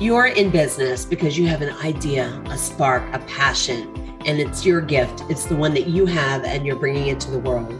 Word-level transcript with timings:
You're 0.00 0.26
in 0.26 0.50
business 0.50 1.04
because 1.04 1.36
you 1.36 1.48
have 1.48 1.60
an 1.60 1.74
idea, 1.78 2.40
a 2.46 2.56
spark, 2.56 3.02
a 3.12 3.18
passion, 3.26 4.16
and 4.26 4.38
it's 4.38 4.64
your 4.64 4.80
gift. 4.80 5.24
It's 5.28 5.46
the 5.46 5.56
one 5.56 5.74
that 5.74 5.88
you 5.88 6.06
have 6.06 6.44
and 6.44 6.64
you're 6.64 6.76
bringing 6.76 7.08
it 7.08 7.18
to 7.18 7.32
the 7.32 7.40
world. 7.40 7.76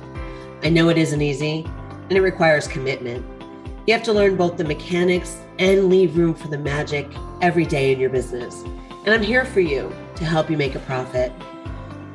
I 0.65 0.69
know 0.69 0.89
it 0.89 0.99
isn't 0.99 1.23
easy 1.23 1.65
and 2.09 2.13
it 2.13 2.21
requires 2.21 2.67
commitment. 2.67 3.25
You 3.87 3.95
have 3.95 4.03
to 4.03 4.13
learn 4.13 4.35
both 4.35 4.57
the 4.57 4.65
mechanics 4.65 5.39
and 5.61 5.89
leave 5.89 6.17
room 6.17 6.35
for 6.35 6.49
the 6.49 6.59
magic 6.59 7.07
every 7.41 7.65
day 7.65 7.93
in 7.93 8.01
your 8.01 8.11
business. 8.11 8.65
And 9.05 9.11
I'm 9.11 9.23
here 9.23 9.45
for 9.45 9.61
you 9.61 9.95
to 10.17 10.25
help 10.25 10.51
you 10.51 10.57
make 10.57 10.75
a 10.75 10.81
profit. 10.81 11.33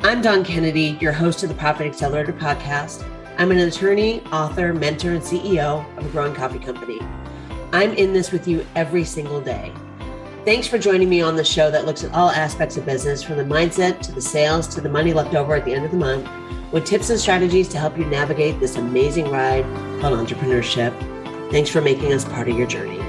I'm 0.02 0.22
Dawn 0.22 0.44
Kennedy, 0.44 0.98
your 1.00 1.14
host 1.14 1.44
of 1.44 1.50
the 1.50 1.56
Profit 1.56 1.88
Accelerator 1.88 2.34
podcast. 2.34 3.10
I'm 3.38 3.52
an 3.52 3.60
attorney, 3.60 4.20
author, 4.34 4.74
mentor, 4.74 5.12
and 5.12 5.22
CEO 5.22 5.98
of 5.98 6.06
a 6.06 6.10
growing 6.10 6.36
coffee 6.36 6.60
company. 6.60 7.00
I'm 7.72 7.94
in 7.94 8.12
this 8.12 8.34
with 8.34 8.50
you 8.50 8.66
every 8.76 9.06
single 9.06 9.40
day. 9.40 9.72
Thanks 10.46 10.68
for 10.68 10.78
joining 10.78 11.08
me 11.08 11.22
on 11.22 11.38
the 11.38 11.44
show 11.46 11.72
that 11.72 11.86
looks 11.86 12.04
at 12.04 12.14
all 12.14 12.30
aspects 12.30 12.76
of 12.76 12.86
business 12.86 13.24
from 13.24 13.38
the 13.38 13.46
mindset 13.46 14.02
to 14.02 14.12
the 14.12 14.20
sales 14.20 14.68
to 14.76 14.82
the 14.82 14.90
money 14.90 15.14
left 15.14 15.34
over 15.36 15.56
at 15.56 15.64
the 15.64 15.74
end 15.74 15.86
of 15.86 15.92
the 15.92 15.98
month 15.98 16.30
with 16.74 16.84
tips 16.84 17.10
and 17.10 17.18
strategies 17.18 17.70
to 17.70 17.78
help 17.78 17.98
you 17.98 18.04
navigate 18.04 18.60
this 18.60 18.76
amazing 18.76 19.32
ride 19.32 19.64
called 20.02 20.20
entrepreneurship. 20.20 20.92
Thanks 21.50 21.70
for 21.70 21.80
making 21.80 22.12
us 22.12 22.26
part 22.26 22.50
of 22.50 22.58
your 22.58 22.68
journey. 22.68 23.00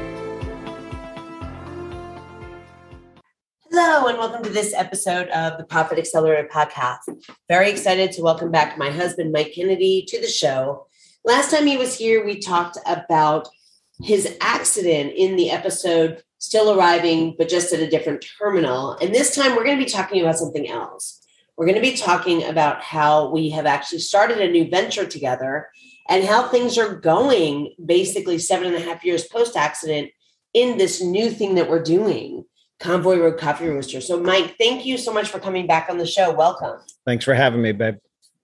Hello, 3.69 4.07
and 4.07 4.17
welcome 4.17 4.45
to 4.45 4.51
this 4.51 4.73
episode 4.73 5.27
of 5.31 5.59
the 5.59 5.65
Profit 5.65 5.99
Accelerator 5.99 6.47
podcast. 6.47 7.01
Very 7.49 7.69
excited 7.69 8.13
to 8.13 8.23
welcome 8.23 8.53
back 8.53 8.79
my 8.79 8.93
husband, 8.93 9.33
Mike 9.33 9.53
Kennedy, 9.53 10.05
to 10.07 10.21
the 10.21 10.29
show. 10.29 10.87
Last 11.25 11.51
time 11.51 11.67
he 11.67 11.79
was 11.79 11.99
here, 11.99 12.25
we 12.25 12.39
talked 12.39 12.79
about 12.87 13.49
his 14.01 14.37
accident 14.41 15.15
in 15.17 15.35
the 15.35 15.51
episode 15.51 16.23
Still 16.45 16.79
Arriving, 16.79 17.37
but 17.39 17.49
just 17.49 17.73
at 17.73 17.81
a 17.81 17.89
different 17.89 18.23
terminal. 18.39 18.99
And 18.99 19.15
this 19.15 19.35
time 19.35 19.57
we're 19.57 19.65
going 19.65 19.79
to 19.79 19.85
be 19.85 19.91
talking 19.91 20.21
about 20.21 20.37
something 20.37 20.69
else. 20.69 21.27
We're 21.57 21.65
going 21.65 21.81
to 21.83 21.91
be 21.91 21.97
talking 21.97 22.45
about 22.45 22.83
how 22.83 23.31
we 23.31 23.49
have 23.49 23.65
actually 23.65 24.01
started 24.01 24.39
a 24.39 24.51
new 24.51 24.69
venture 24.69 25.07
together 25.07 25.71
and 26.07 26.23
how 26.23 26.49
things 26.49 26.77
are 26.77 26.97
going 26.97 27.75
basically 27.83 28.37
seven 28.37 28.67
and 28.67 28.77
a 28.77 28.87
half 28.87 29.07
years 29.07 29.25
post 29.25 29.57
accident 29.57 30.11
in 30.53 30.77
this 30.77 31.01
new 31.01 31.31
thing 31.31 31.55
that 31.55 31.71
we're 31.71 31.83
doing. 31.83 32.45
Convoy 32.79 33.21
Road 33.21 33.39
Coffee 33.39 33.69
Roaster. 33.69 34.03
So, 34.03 34.21
Mike, 34.21 34.57
thank 34.59 34.85
you 34.85 34.99
so 34.99 35.15
much 35.15 35.31
for 35.31 35.39
coming 35.39 35.67
back 35.67 35.89
on 35.89 35.97
the 35.97 36.07
show. 36.07 36.31
Welcome. 36.31 36.79
Thanks 37.07 37.25
for 37.25 37.33
having 37.33 37.63
me, 37.63 37.73
babe. 37.73 37.97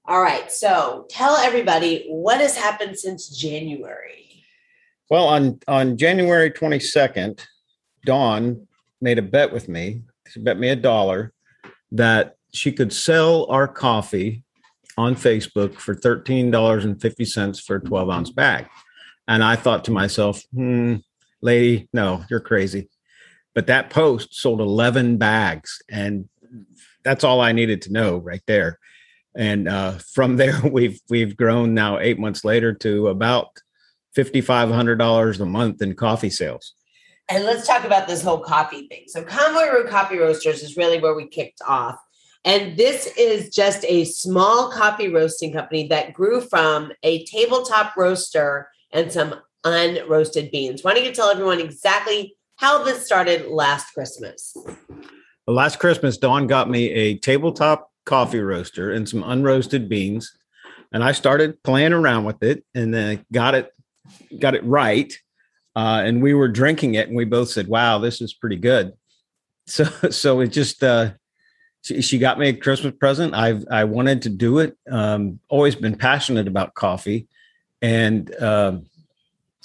All 0.06 0.22
right. 0.22 0.50
So, 0.50 1.06
tell 1.10 1.36
everybody 1.36 2.06
what 2.08 2.40
has 2.40 2.56
happened 2.56 2.98
since 2.98 3.28
January. 3.28 4.46
Well, 5.10 5.28
on 5.28 5.58
on 5.68 5.98
January 5.98 6.50
22nd, 6.50 7.44
Dawn 8.04 8.66
made 9.00 9.18
a 9.18 9.22
bet 9.22 9.52
with 9.52 9.68
me. 9.68 10.02
She 10.28 10.40
bet 10.40 10.58
me 10.58 10.68
a 10.68 10.76
dollar 10.76 11.32
that 11.92 12.36
she 12.52 12.72
could 12.72 12.92
sell 12.92 13.46
our 13.50 13.66
coffee 13.66 14.44
on 14.96 15.14
Facebook 15.14 15.74
for 15.74 15.94
$13.50 15.94 17.62
for 17.62 17.76
a 17.76 17.80
12 17.80 18.10
ounce 18.10 18.30
bag. 18.30 18.66
And 19.26 19.42
I 19.42 19.56
thought 19.56 19.84
to 19.84 19.90
myself, 19.90 20.42
hmm, 20.52 20.96
lady, 21.40 21.88
no, 21.92 22.24
you're 22.28 22.40
crazy. 22.40 22.88
But 23.54 23.66
that 23.68 23.90
post 23.90 24.34
sold 24.34 24.60
11 24.60 25.16
bags. 25.16 25.82
And 25.88 26.28
that's 27.04 27.24
all 27.24 27.40
I 27.40 27.52
needed 27.52 27.82
to 27.82 27.92
know 27.92 28.18
right 28.18 28.42
there. 28.46 28.78
And 29.34 29.68
uh, 29.68 29.92
from 30.12 30.36
there, 30.36 30.60
we've 30.62 31.00
we've 31.08 31.36
grown 31.36 31.74
now 31.74 31.98
eight 31.98 32.18
months 32.18 32.44
later 32.44 32.72
to 32.74 33.08
about 33.08 33.48
fifty 34.14 34.40
five 34.40 34.70
hundred 34.70 34.96
dollars 34.96 35.40
a 35.40 35.46
month 35.46 35.82
in 35.82 35.94
coffee 35.94 36.30
sales. 36.30 36.74
And 37.30 37.44
let's 37.44 37.66
talk 37.66 37.84
about 37.84 38.08
this 38.08 38.22
whole 38.22 38.40
coffee 38.40 38.88
thing. 38.88 39.04
So, 39.06 39.22
Convoy 39.22 39.72
Road 39.72 39.88
Coffee 39.88 40.18
Roasters 40.18 40.62
is 40.62 40.76
really 40.76 40.98
where 40.98 41.14
we 41.14 41.28
kicked 41.28 41.60
off. 41.66 41.96
And 42.44 42.76
this 42.76 43.06
is 43.18 43.50
just 43.50 43.84
a 43.86 44.04
small 44.04 44.70
coffee 44.72 45.08
roasting 45.08 45.52
company 45.52 45.86
that 45.88 46.12
grew 46.12 46.40
from 46.40 46.90
a 47.02 47.24
tabletop 47.26 47.96
roaster 47.96 48.68
and 48.92 49.12
some 49.12 49.36
unroasted 49.64 50.50
beans. 50.50 50.82
Why 50.82 50.94
don't 50.94 51.04
you 51.04 51.12
tell 51.12 51.30
everyone 51.30 51.60
exactly 51.60 52.34
how 52.56 52.82
this 52.82 53.04
started 53.04 53.48
last 53.48 53.92
Christmas? 53.92 54.56
Well, 55.46 55.56
last 55.56 55.78
Christmas, 55.78 56.16
Dawn 56.16 56.46
got 56.46 56.70
me 56.70 56.90
a 56.90 57.18
tabletop 57.18 57.90
coffee 58.06 58.40
roaster 58.40 58.90
and 58.90 59.08
some 59.08 59.22
unroasted 59.22 59.88
beans. 59.88 60.36
And 60.92 61.04
I 61.04 61.12
started 61.12 61.62
playing 61.62 61.92
around 61.92 62.24
with 62.24 62.42
it 62.42 62.64
and 62.74 62.92
then 62.92 63.24
got 63.30 63.54
it 63.54 63.72
got 64.38 64.54
it 64.54 64.64
right 64.64 65.16
uh, 65.76 66.02
and 66.04 66.22
we 66.22 66.34
were 66.34 66.48
drinking 66.48 66.94
it, 66.94 67.08
and 67.08 67.16
we 67.16 67.24
both 67.24 67.50
said, 67.50 67.68
"Wow, 67.68 67.98
this 67.98 68.20
is 68.20 68.32
pretty 68.32 68.56
good." 68.56 68.92
So, 69.66 69.84
so 70.10 70.40
it 70.40 70.48
just 70.48 70.82
uh, 70.82 71.12
she, 71.82 72.02
she 72.02 72.18
got 72.18 72.40
me 72.40 72.48
a 72.48 72.52
Christmas 72.52 72.92
present. 72.98 73.34
I 73.34 73.60
I 73.70 73.84
wanted 73.84 74.22
to 74.22 74.28
do 74.28 74.58
it. 74.58 74.76
Um, 74.90 75.38
always 75.48 75.76
been 75.76 75.96
passionate 75.96 76.48
about 76.48 76.74
coffee, 76.74 77.28
and 77.80 78.34
um, 78.42 78.86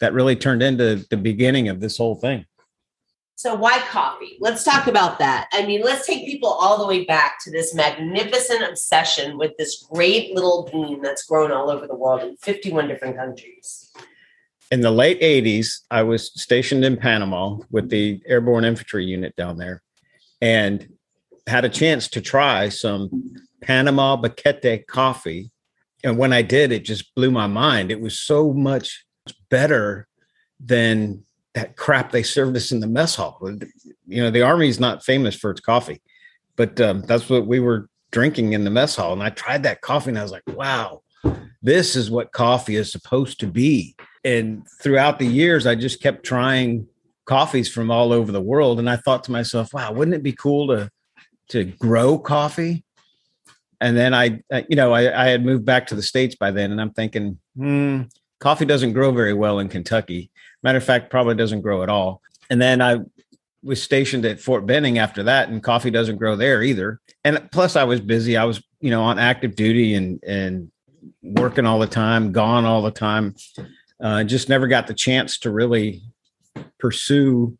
that 0.02 0.14
really 0.14 0.36
turned 0.36 0.62
into 0.62 1.04
the 1.10 1.18
beginning 1.18 1.70
of 1.70 1.80
this 1.80 1.98
whole 1.98 2.14
thing. 2.14 2.46
So, 3.34 3.56
why 3.56 3.80
coffee? 3.90 4.38
Let's 4.40 4.64
talk 4.64 4.86
about 4.86 5.18
that. 5.20 5.50
I 5.54 5.66
mean, 5.66 5.82
let's 5.82 6.06
take 6.06 6.28
people 6.28 6.50
all 6.50 6.78
the 6.78 6.88
way 6.88 7.04
back 7.06 7.44
to 7.46 7.52
this 7.52 7.74
magnificent 7.74 8.62
obsession 8.62 9.40
with 9.40 9.58
this 9.58 9.88
great 9.92 10.36
little 10.36 10.70
bean 10.72 11.02
that's 11.02 11.26
grown 11.26 11.52
all 11.52 11.72
over 11.72 11.88
the 11.88 11.96
world 11.96 12.22
in 12.22 12.38
51 12.38 12.88
different 12.88 13.18
countries 13.18 13.92
in 14.72 14.82
the 14.82 14.92
late 14.92 15.22
80s, 15.22 15.82
I 15.92 16.04
was 16.04 16.32
stationed 16.40 16.84
in 16.84 16.98
Panama 16.98 17.58
with 17.70 17.90
the 17.90 18.22
Airborne 18.26 18.66
Infantry 18.66 19.06
Unit 19.06 19.36
down 19.36 19.58
there 19.58 19.82
and 20.42 20.88
had 21.48 21.66
a 21.66 21.70
chance 21.70 22.08
to 22.10 22.22
try 22.22 22.70
some 22.70 23.36
Panama 23.62 24.18
Boquete 24.18 24.88
coffee. 24.88 25.52
And 26.04 26.18
when 26.18 26.34
I 26.34 26.42
did, 26.42 26.72
it 26.72 26.84
just 26.84 27.14
blew 27.16 27.32
my 27.32 27.48
mind. 27.48 27.92
It 27.92 28.02
was 28.02 28.20
so 28.20 28.54
much 28.54 29.06
better 29.50 30.08
than 30.60 31.24
that 31.54 31.78
crap 31.78 32.12
they 32.12 32.24
served 32.24 32.58
us 32.58 32.72
in 32.72 32.80
the 32.80 32.88
mess 32.88 33.16
hall. 33.16 33.40
You 34.08 34.24
know, 34.24 34.32
the 34.32 34.42
Army's 34.42 34.80
not 34.80 35.06
famous 35.06 35.36
for 35.36 35.52
its 35.52 35.62
coffee, 35.62 36.02
but 36.56 36.80
um, 36.82 37.02
that's 37.04 37.30
what 37.30 37.48
we 37.48 37.60
were 37.60 37.88
drinking 38.12 38.54
in 38.54 38.64
the 38.64 38.70
mess 38.70 38.96
hall. 38.96 39.14
And 39.14 39.24
I 39.24 39.30
tried 39.30 39.64
that 39.64 39.82
coffee 39.82 40.10
and 40.10 40.20
I 40.20 40.24
was 40.24 40.32
like, 40.32 40.44
wow, 40.48 41.02
this 41.62 41.96
is 41.96 42.12
what 42.12 42.32
coffee 42.32 42.76
is 42.76 42.92
supposed 42.92 43.40
to 43.40 43.48
be 43.48 43.96
and 44.26 44.68
throughout 44.82 45.20
the 45.20 45.28
years, 45.28 45.68
I 45.68 45.76
just 45.76 46.02
kept 46.02 46.26
trying 46.26 46.88
coffees 47.26 47.70
from 47.70 47.92
all 47.92 48.12
over 48.12 48.32
the 48.32 48.42
world. 48.42 48.80
And 48.80 48.90
I 48.90 48.96
thought 48.98 49.24
to 49.26 49.32
myself, 49.32 49.72
wow, 49.72 49.92
wouldn't 49.92 50.16
it 50.16 50.24
be 50.24 50.34
cool 50.34 50.68
to 50.70 50.90
to 51.50 51.64
grow 51.64 52.18
coffee? 52.18 52.84
And 53.80 53.96
then 53.96 54.14
I, 54.16 54.42
you 54.68 54.76
know, 54.76 54.94
I, 54.94 55.26
I 55.26 55.28
had 55.28 55.46
moved 55.46 55.64
back 55.64 55.88
to 55.88 55.96
the 55.96 56.02
states 56.02 56.36
by 56.36 56.50
then, 56.50 56.72
and 56.72 56.82
I'm 56.82 56.92
thinking, 56.92 57.38
hmm, 57.56 58.04
coffee 58.40 58.66
doesn't 58.66 58.94
grow 58.94 59.12
very 59.12 59.34
well 59.34 59.60
in 59.60 59.70
Kentucky. 59.70 60.32
Matter 60.64 60.80
of 60.80 60.84
fact, 60.84 61.12
probably 61.12 61.36
doesn't 61.36 61.62
grow 61.62 61.84
at 61.84 61.90
all. 61.90 62.22
And 62.50 62.60
then 62.60 62.82
I 62.82 63.00
was 63.62 63.84
stationed 63.84 64.26
at 64.26 64.40
Fort 64.40 64.66
Benning 64.66 64.98
after 64.98 65.24
that, 65.24 65.50
and 65.50 65.62
coffee 65.62 65.92
doesn't 65.92 66.18
grow 66.18 66.36
there 66.36 66.64
either. 66.64 67.00
And 67.24 67.48
plus, 67.52 67.76
I 67.76 67.84
was 67.84 68.00
busy. 68.00 68.38
I 68.38 68.46
was, 68.46 68.64
you 68.80 68.90
know, 68.90 69.04
on 69.04 69.20
active 69.20 69.56
duty 69.56 69.94
and 69.94 70.24
and 70.24 70.72
working 71.22 71.68
all 71.68 71.78
the 71.78 71.86
time, 71.86 72.32
gone 72.32 72.66
all 72.66 72.82
the 72.82 72.92
time 72.92 73.36
uh, 74.02 74.24
just 74.24 74.50
never 74.50 74.68
got 74.68 74.88
the 74.88 74.94
chance 74.94 75.38
to 75.40 75.52
really 75.52 76.02
pursue 76.80 77.58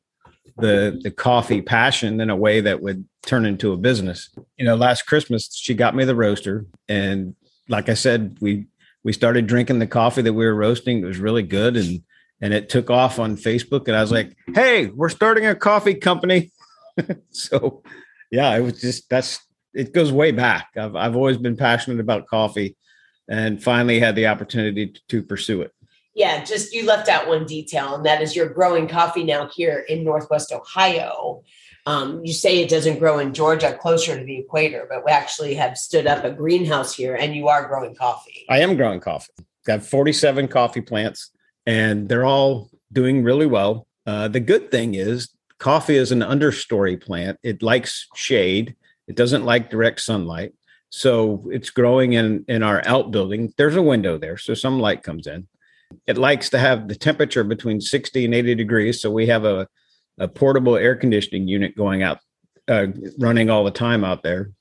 the 0.58 1.00
the 1.04 1.12
coffee 1.12 1.62
passion 1.62 2.22
in 2.22 2.30
a 2.30 2.36
way 2.36 2.62
that 2.62 2.82
would 2.82 3.06
turn 3.26 3.46
into 3.46 3.74
a 3.74 3.78
business. 3.78 4.30
You 4.58 4.66
know, 4.66 4.76
last 4.76 5.04
Christmas 5.04 5.54
she 5.54 5.74
got 5.74 5.96
me 5.96 6.06
the 6.06 6.16
roaster, 6.16 6.66
and 6.88 7.36
like 7.68 7.90
I 7.90 7.94
said, 7.94 8.38
we 8.42 8.66
we 9.04 9.14
started 9.14 9.48
drinking 9.48 9.80
the 9.80 9.88
coffee 9.88 10.22
that 10.22 10.34
we 10.34 10.46
were 10.46 10.56
roasting. 10.56 11.00
It 11.00 11.06
was 11.06 11.20
really 11.20 11.44
good, 11.44 11.78
and 11.78 12.02
and 12.42 12.54
it 12.54 12.70
took 12.70 12.90
off 12.90 13.20
on 13.20 13.38
Facebook. 13.38 13.88
And 13.88 13.96
I 13.96 14.02
was 14.02 14.12
like, 14.12 14.36
"Hey, 14.54 14.88
we're 14.88 15.10
starting 15.10 15.46
a 15.46 15.56
coffee 15.56 15.96
company." 15.96 16.52
so, 17.32 17.84
yeah, 18.32 18.56
it 18.56 18.62
was 18.62 18.80
just 18.80 19.10
that's 19.10 19.40
it 19.74 19.94
goes 19.94 20.12
way 20.12 20.32
back. 20.32 20.70
I've 20.78 20.96
I've 20.96 21.16
always 21.16 21.38
been 21.38 21.58
passionate 21.58 22.00
about 22.00 22.28
coffee, 22.28 22.78
and 23.28 23.62
finally 23.62 24.00
had 24.00 24.16
the 24.16 24.28
opportunity 24.28 24.88
to, 24.88 25.02
to 25.10 25.24
pursue 25.24 25.62
it. 25.62 25.72
Yeah, 26.16 26.46
just 26.46 26.74
you 26.74 26.86
left 26.86 27.10
out 27.10 27.28
one 27.28 27.46
detail, 27.46 27.94
and 27.94 28.06
that 28.06 28.22
is 28.22 28.36
you're 28.36 28.48
growing 28.48 28.88
coffee 28.88 29.26
now 29.26 29.50
here 29.50 29.86
in 29.90 30.06
Northwest 30.06 30.54
Ohio. 30.54 31.44
Um, 31.86 32.24
you 32.24 32.34
say 32.34 32.60
it 32.60 32.70
doesn't 32.70 33.00
grow 33.00 33.20
in 33.20 33.34
Georgia 33.34 33.78
closer 33.80 34.18
to 34.18 34.24
the 34.24 34.38
equator, 34.38 34.88
but 34.90 35.06
we 35.06 35.12
actually 35.12 35.54
have 35.56 35.78
stood 35.78 36.08
up 36.08 36.24
a 36.24 36.32
greenhouse 36.32 36.96
here 36.96 37.16
and 37.16 37.36
you 37.36 37.48
are 37.48 37.68
growing 37.68 37.94
coffee. 37.94 38.46
I 38.50 38.62
am 38.62 38.76
growing 38.76 39.02
coffee. 39.02 39.34
Got 39.66 39.84
47 39.84 40.48
coffee 40.48 40.82
plants 40.82 41.32
and 41.68 42.10
they're 42.10 42.26
all 42.26 42.72
doing 42.92 43.24
really 43.24 43.46
well. 43.46 43.86
Uh, 44.08 44.28
the 44.28 44.40
good 44.40 44.72
thing 44.72 44.96
is, 44.96 45.30
coffee 45.60 45.96
is 45.96 46.12
an 46.12 46.22
understory 46.22 47.00
plant. 47.00 47.38
It 47.44 47.62
likes 47.62 48.08
shade, 48.16 48.76
it 49.08 49.16
doesn't 49.16 49.46
like 49.46 49.70
direct 49.70 50.02
sunlight. 50.02 50.54
So 50.90 51.50
it's 51.52 51.70
growing 51.70 52.14
in, 52.14 52.46
in 52.48 52.64
our 52.64 52.82
outbuilding. 52.86 53.54
There's 53.58 53.76
a 53.76 53.82
window 53.82 54.18
there, 54.18 54.38
so 54.38 54.54
some 54.54 54.80
light 54.80 55.04
comes 55.04 55.28
in 55.28 55.48
it 56.08 56.18
likes 56.18 56.50
to 56.50 56.60
have 56.60 56.88
the 56.88 56.96
temperature 56.96 57.44
between 57.44 57.82
60 57.82 58.26
and 58.26 58.34
80 58.34 58.56
degrees. 58.56 59.02
So 59.02 59.12
we 59.12 59.28
have 59.28 59.46
a 59.46 59.68
a 60.18 60.28
portable 60.28 60.78
air 60.78 60.96
conditioning 60.96 61.48
unit 61.48 61.76
going 61.76 62.04
out, 62.04 62.20
uh, 62.68 62.88
running 63.18 63.50
all 63.50 63.64
the 63.64 63.72
time 63.72 64.04
out 64.04 64.24
there, 64.24 64.52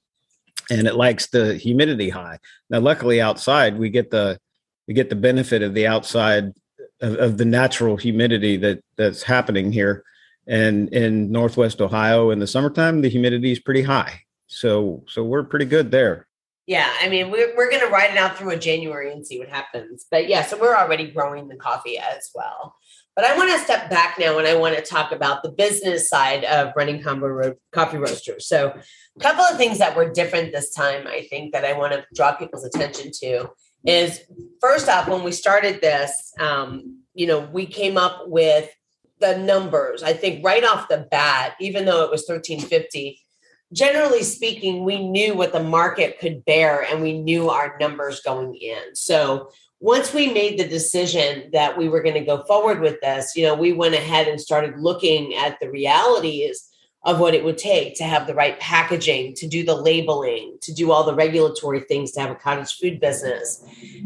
and 0.70 0.86
it 0.86 0.96
likes 0.96 1.28
the 1.28 1.54
humidity 1.54 2.08
high. 2.08 2.38
Now, 2.70 2.80
luckily, 2.80 3.20
outside 3.20 3.78
we 3.78 3.90
get 3.90 4.10
the 4.10 4.38
we 4.86 4.94
get 4.94 5.08
the 5.10 5.16
benefit 5.16 5.62
of 5.62 5.74
the 5.74 5.86
outside 5.86 6.52
of, 7.00 7.16
of 7.16 7.38
the 7.38 7.44
natural 7.44 7.96
humidity 7.96 8.56
that 8.58 8.82
that's 8.96 9.22
happening 9.22 9.72
here. 9.72 10.04
And 10.46 10.92
in 10.92 11.32
Northwest 11.32 11.80
Ohio 11.80 12.30
in 12.30 12.38
the 12.38 12.46
summertime, 12.46 13.00
the 13.00 13.08
humidity 13.08 13.52
is 13.52 13.58
pretty 13.58 13.82
high. 13.82 14.20
So 14.46 15.04
so 15.08 15.24
we're 15.24 15.44
pretty 15.44 15.66
good 15.66 15.90
there. 15.90 16.26
Yeah, 16.66 16.90
I 17.02 17.08
mean, 17.08 17.30
we're, 17.30 17.54
we're 17.56 17.70
going 17.70 17.82
to 17.82 17.92
ride 17.92 18.12
it 18.12 18.16
out 18.16 18.38
through 18.38 18.50
a 18.50 18.56
January 18.56 19.12
and 19.12 19.26
see 19.26 19.38
what 19.38 19.48
happens. 19.48 20.06
But 20.10 20.28
yeah, 20.28 20.42
so 20.42 20.58
we're 20.58 20.74
already 20.74 21.10
growing 21.10 21.48
the 21.48 21.56
coffee 21.56 21.98
as 21.98 22.30
well. 22.34 22.74
But 23.14 23.26
I 23.26 23.36
want 23.36 23.50
to 23.52 23.58
step 23.58 23.90
back 23.90 24.18
now 24.18 24.38
and 24.38 24.46
I 24.46 24.56
want 24.56 24.74
to 24.76 24.82
talk 24.82 25.12
about 25.12 25.42
the 25.42 25.52
business 25.52 26.08
side 26.08 26.44
of 26.44 26.72
running 26.74 27.02
Convoy 27.02 27.28
Road 27.28 27.56
Coffee 27.72 27.98
Roasters. 27.98 28.48
So, 28.48 28.74
a 29.16 29.20
couple 29.20 29.44
of 29.44 29.56
things 29.56 29.78
that 29.78 29.94
were 29.96 30.10
different 30.10 30.52
this 30.52 30.74
time, 30.74 31.06
I 31.06 31.26
think, 31.30 31.52
that 31.52 31.64
I 31.64 31.74
want 31.74 31.92
to 31.92 32.04
draw 32.14 32.32
people's 32.32 32.64
attention 32.64 33.12
to 33.20 33.50
is 33.86 34.20
first 34.60 34.88
off, 34.88 35.06
when 35.06 35.22
we 35.22 35.30
started 35.30 35.80
this, 35.80 36.32
um, 36.40 37.02
you 37.14 37.26
know, 37.26 37.40
we 37.52 37.66
came 37.66 37.96
up 37.96 38.22
with 38.26 38.70
the 39.20 39.38
numbers. 39.38 40.02
I 40.02 40.12
think 40.12 40.44
right 40.44 40.64
off 40.64 40.88
the 40.88 41.06
bat, 41.10 41.54
even 41.60 41.84
though 41.84 42.02
it 42.02 42.10
was 42.10 42.24
1350, 42.26 43.20
generally 43.74 44.22
speaking, 44.22 44.84
we 44.84 45.06
knew 45.06 45.34
what 45.34 45.52
the 45.52 45.62
market 45.62 46.18
could 46.18 46.44
bear 46.44 46.82
and 46.82 47.02
we 47.02 47.18
knew 47.20 47.50
our 47.50 47.76
numbers 47.78 48.20
going 48.20 48.54
in. 48.54 48.94
So 48.94 49.50
once 49.80 50.14
we 50.14 50.32
made 50.32 50.58
the 50.58 50.66
decision 50.66 51.50
that 51.52 51.76
we 51.76 51.88
were 51.88 52.02
going 52.02 52.14
to 52.14 52.24
go 52.24 52.44
forward 52.44 52.80
with 52.80 53.00
this, 53.02 53.36
you 53.36 53.44
know, 53.44 53.54
we 53.54 53.72
went 53.72 53.94
ahead 53.94 54.28
and 54.28 54.40
started 54.40 54.78
looking 54.78 55.34
at 55.34 55.58
the 55.60 55.70
realities 55.70 56.70
of 57.04 57.20
what 57.20 57.34
it 57.34 57.44
would 57.44 57.58
take 57.58 57.94
to 57.94 58.04
have 58.04 58.26
the 58.26 58.34
right 58.34 58.58
packaging, 58.60 59.34
to 59.34 59.46
do 59.46 59.62
the 59.62 59.74
labeling, 59.74 60.56
to 60.62 60.72
do 60.72 60.90
all 60.90 61.04
the 61.04 61.14
regulatory 61.14 61.80
things 61.80 62.12
to 62.12 62.20
have 62.20 62.30
a 62.30 62.34
cottage 62.34 62.78
food 62.78 62.98
business. 62.98 63.62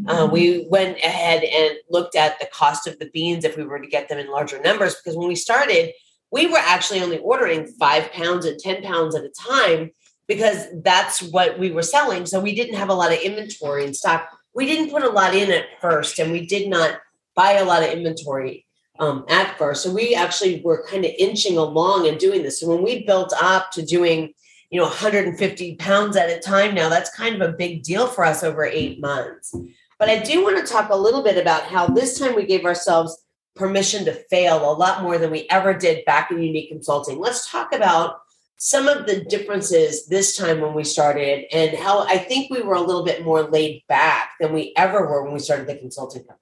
Uh, 0.07 0.27
we 0.29 0.67
went 0.69 0.97
ahead 0.97 1.41
and 1.43 1.77
looked 1.89 2.15
at 2.15 2.37
the 2.41 2.47
cost 2.47 2.87
of 2.87 2.99
the 2.99 3.09
beans 3.11 3.45
if 3.45 3.55
we 3.55 3.63
were 3.63 3.79
to 3.79 3.87
get 3.87 4.09
them 4.09 4.17
in 4.17 4.29
larger 4.29 4.59
numbers, 4.61 4.95
because 4.95 5.15
when 5.15 5.29
we 5.29 5.35
started, 5.35 5.93
we 6.31 6.47
were 6.47 6.57
actually 6.57 7.01
only 7.01 7.19
ordering 7.19 7.67
five 7.79 8.11
pounds 8.11 8.45
and 8.45 8.59
10 8.59 8.83
pounds 8.83 9.15
at 9.15 9.23
a 9.23 9.29
time 9.29 9.91
because 10.27 10.67
that's 10.83 11.23
what 11.23 11.57
we 11.57 11.71
were 11.71 11.81
selling. 11.81 12.25
So 12.25 12.39
we 12.39 12.53
didn't 12.53 12.75
have 12.75 12.89
a 12.89 12.93
lot 12.93 13.11
of 13.11 13.19
inventory 13.19 13.85
in 13.85 13.93
stock. 13.93 14.29
We 14.53 14.65
didn't 14.67 14.91
put 14.91 15.03
a 15.03 15.09
lot 15.09 15.33
in 15.33 15.51
at 15.51 15.65
first, 15.81 16.19
and 16.19 16.31
we 16.31 16.45
did 16.45 16.69
not 16.69 16.99
buy 17.35 17.53
a 17.53 17.65
lot 17.65 17.83
of 17.83 17.89
inventory 17.89 18.65
um, 18.99 19.25
at 19.27 19.57
first. 19.57 19.83
So 19.83 19.91
we 19.91 20.13
actually 20.13 20.61
were 20.63 20.85
kind 20.85 21.03
of 21.05 21.11
inching 21.17 21.57
along 21.57 22.07
and 22.07 22.19
doing 22.19 22.43
this. 22.43 22.59
So 22.59 22.67
when 22.67 22.83
we 22.83 23.05
built 23.05 23.33
up 23.41 23.71
to 23.71 23.81
doing, 23.83 24.33
you 24.69 24.79
know, 24.79 24.85
150 24.85 25.75
pounds 25.77 26.15
at 26.15 26.29
a 26.29 26.39
time 26.39 26.75
now, 26.75 26.89
that's 26.89 27.15
kind 27.15 27.35
of 27.35 27.41
a 27.41 27.53
big 27.53 27.81
deal 27.81 28.07
for 28.07 28.23
us 28.23 28.43
over 28.43 28.65
eight 28.65 29.01
months. 29.01 29.55
But 29.97 30.09
I 30.09 30.19
do 30.19 30.43
want 30.43 30.57
to 30.57 30.71
talk 30.71 30.89
a 30.91 30.95
little 30.95 31.23
bit 31.23 31.37
about 31.37 31.63
how 31.63 31.87
this 31.87 32.19
time 32.19 32.35
we 32.35 32.45
gave 32.45 32.65
ourselves 32.65 33.25
permission 33.59 34.05
to 34.05 34.13
fail 34.13 34.71
a 34.71 34.73
lot 34.73 35.03
more 35.03 35.17
than 35.17 35.29
we 35.29 35.45
ever 35.49 35.73
did 35.73 36.05
back 36.05 36.31
in 36.31 36.37
UNEQ 36.37 36.69
Consulting. 36.69 37.19
Let's 37.19 37.51
talk 37.51 37.75
about 37.75 38.21
some 38.57 38.87
of 38.87 39.05
the 39.05 39.23
differences 39.25 40.07
this 40.07 40.35
time 40.35 40.61
when 40.61 40.73
we 40.73 40.83
started 40.83 41.45
and 41.53 41.77
how 41.77 42.05
I 42.07 42.17
think 42.17 42.49
we 42.49 42.61
were 42.61 42.73
a 42.73 42.81
little 42.81 43.05
bit 43.05 43.23
more 43.23 43.43
laid 43.43 43.83
back 43.87 44.31
than 44.39 44.53
we 44.53 44.73
ever 44.75 45.05
were 45.05 45.23
when 45.23 45.33
we 45.33 45.39
started 45.39 45.67
the 45.67 45.75
consulting 45.75 46.23
company. 46.23 46.39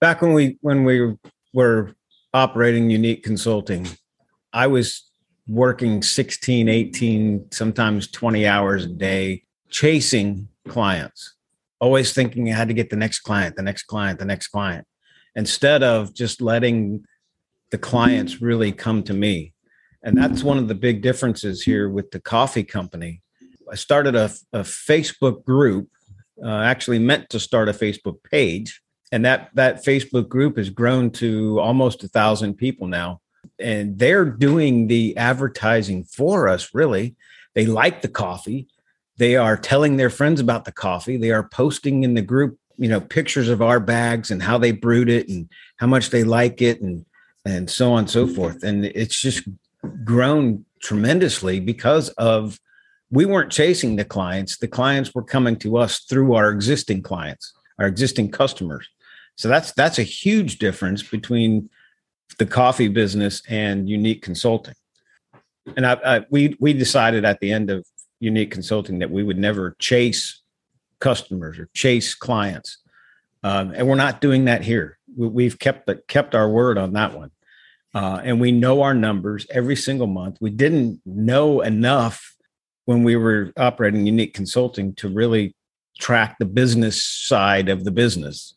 Back 0.00 0.20
when 0.22 0.32
we 0.32 0.58
when 0.60 0.84
we 0.84 1.16
were 1.54 1.94
operating 2.34 2.88
UNEQ 2.88 3.22
Consulting, 3.22 3.88
I 4.52 4.66
was 4.66 5.08
working 5.48 6.02
16, 6.02 6.68
18, 6.68 7.50
sometimes 7.52 8.08
20 8.08 8.46
hours 8.46 8.84
a 8.84 8.88
day 8.88 9.44
chasing 9.70 10.48
clients, 10.68 11.34
always 11.80 12.12
thinking 12.12 12.52
I 12.52 12.56
had 12.56 12.68
to 12.68 12.74
get 12.74 12.90
the 12.90 12.96
next 12.96 13.20
client, 13.20 13.56
the 13.56 13.62
next 13.62 13.84
client, 13.84 14.18
the 14.18 14.24
next 14.24 14.48
client 14.48 14.86
instead 15.36 15.84
of 15.84 16.12
just 16.14 16.40
letting 16.40 17.04
the 17.70 17.78
clients 17.78 18.40
really 18.40 18.72
come 18.72 19.02
to 19.04 19.14
me. 19.14 19.52
And 20.02 20.16
that's 20.16 20.42
one 20.42 20.58
of 20.58 20.66
the 20.66 20.74
big 20.74 21.02
differences 21.02 21.62
here 21.62 21.88
with 21.88 22.10
the 22.10 22.20
coffee 22.20 22.64
company. 22.64 23.22
I 23.70 23.74
started 23.74 24.14
a, 24.14 24.30
a 24.52 24.60
Facebook 24.60 25.44
group, 25.44 25.88
uh, 26.42 26.60
actually 26.60 26.98
meant 26.98 27.28
to 27.30 27.40
start 27.40 27.68
a 27.68 27.72
Facebook 27.72 28.22
page. 28.22 28.80
And 29.12 29.24
that, 29.24 29.50
that 29.54 29.84
Facebook 29.84 30.28
group 30.28 30.56
has 30.56 30.70
grown 30.70 31.10
to 31.12 31.60
almost 31.60 32.02
a 32.02 32.08
thousand 32.08 32.54
people 32.54 32.86
now. 32.86 33.20
And 33.58 33.98
they're 33.98 34.24
doing 34.24 34.86
the 34.86 35.16
advertising 35.16 36.04
for 36.04 36.48
us, 36.48 36.70
really. 36.72 37.14
They 37.54 37.66
like 37.66 38.02
the 38.02 38.08
coffee. 38.08 38.68
They 39.16 39.36
are 39.36 39.56
telling 39.56 39.96
their 39.96 40.10
friends 40.10 40.40
about 40.40 40.64
the 40.64 40.72
coffee. 40.72 41.16
They 41.16 41.30
are 41.30 41.48
posting 41.48 42.04
in 42.04 42.14
the 42.14 42.22
group 42.22 42.58
you 42.78 42.88
know 42.88 43.00
pictures 43.00 43.48
of 43.48 43.62
our 43.62 43.80
bags 43.80 44.30
and 44.30 44.42
how 44.42 44.58
they 44.58 44.72
brewed 44.72 45.08
it 45.08 45.28
and 45.28 45.48
how 45.76 45.86
much 45.86 46.10
they 46.10 46.24
like 46.24 46.60
it 46.62 46.80
and 46.80 47.04
and 47.44 47.70
so 47.70 47.92
on 47.92 48.00
and 48.00 48.10
so 48.10 48.26
forth. 48.26 48.62
And 48.64 48.84
it's 48.84 49.20
just 49.20 49.48
grown 50.04 50.64
tremendously 50.80 51.60
because 51.60 52.08
of 52.10 52.58
we 53.10 53.24
weren't 53.24 53.52
chasing 53.52 53.96
the 53.96 54.04
clients. 54.04 54.58
The 54.58 54.68
clients 54.68 55.14
were 55.14 55.22
coming 55.22 55.56
to 55.60 55.76
us 55.76 56.00
through 56.00 56.34
our 56.34 56.50
existing 56.50 57.02
clients 57.02 57.52
our 57.78 57.86
existing 57.86 58.30
customers. 58.30 58.88
So 59.36 59.48
that's 59.48 59.72
that's 59.72 59.98
a 59.98 60.02
huge 60.02 60.58
difference 60.58 61.02
between 61.02 61.68
the 62.38 62.46
coffee 62.46 62.88
business 62.88 63.42
and 63.48 63.86
UNEQ 63.86 64.22
Consulting. 64.22 64.74
And 65.76 65.86
I, 65.86 65.98
I 66.04 66.26
we 66.30 66.56
we 66.58 66.72
decided 66.72 67.24
at 67.24 67.40
the 67.40 67.52
end 67.52 67.70
of 67.70 67.86
UNEQ 68.22 68.50
Consulting 68.50 68.98
that 69.00 69.10
we 69.10 69.22
would 69.22 69.38
never 69.38 69.76
chase 69.78 70.40
customers 71.00 71.58
or 71.58 71.68
chase 71.74 72.14
clients. 72.14 72.78
Um, 73.42 73.72
and 73.72 73.86
we're 73.86 73.94
not 73.94 74.20
doing 74.20 74.46
that 74.46 74.62
here. 74.62 74.98
We, 75.16 75.44
have 75.44 75.58
kept 75.58 75.86
the, 75.86 75.96
kept 76.08 76.34
our 76.34 76.48
word 76.48 76.78
on 76.78 76.92
that 76.94 77.16
one, 77.16 77.30
uh, 77.94 78.20
and 78.22 78.40
we 78.40 78.52
know 78.52 78.82
our 78.82 78.92
numbers 78.92 79.46
every 79.50 79.76
single 79.76 80.06
month. 80.06 80.36
We 80.40 80.50
didn't 80.50 81.00
know 81.06 81.62
enough 81.62 82.34
when 82.84 83.02
we 83.02 83.16
were 83.16 83.52
operating 83.56 84.04
UNEQ 84.04 84.34
Consulting 84.34 84.94
to 84.96 85.08
really 85.08 85.54
track 85.98 86.36
the 86.38 86.44
business 86.44 87.02
side 87.02 87.68
of 87.68 87.84
the 87.84 87.90
business, 87.90 88.56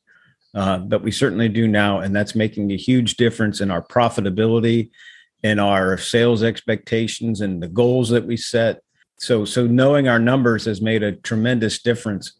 uh, 0.53 0.79
but 0.79 1.01
we 1.01 1.11
certainly 1.11 1.49
do 1.49 1.67
now, 1.67 1.99
and 1.99 2.15
that's 2.15 2.35
making 2.35 2.71
a 2.71 2.77
huge 2.77 3.15
difference 3.15 3.61
in 3.61 3.71
our 3.71 3.81
profitability, 3.81 4.89
in 5.43 5.59
our 5.59 5.97
sales 5.97 6.43
expectations, 6.43 7.39
and 7.39 7.63
the 7.63 7.69
goals 7.69 8.09
that 8.09 8.25
we 8.25 8.35
set 8.35 8.81
so 9.19 9.45
so 9.45 9.67
knowing 9.67 10.07
our 10.07 10.19
numbers 10.19 10.65
has 10.65 10.81
made 10.81 11.03
a 11.03 11.11
tremendous 11.11 11.81
difference 11.81 12.33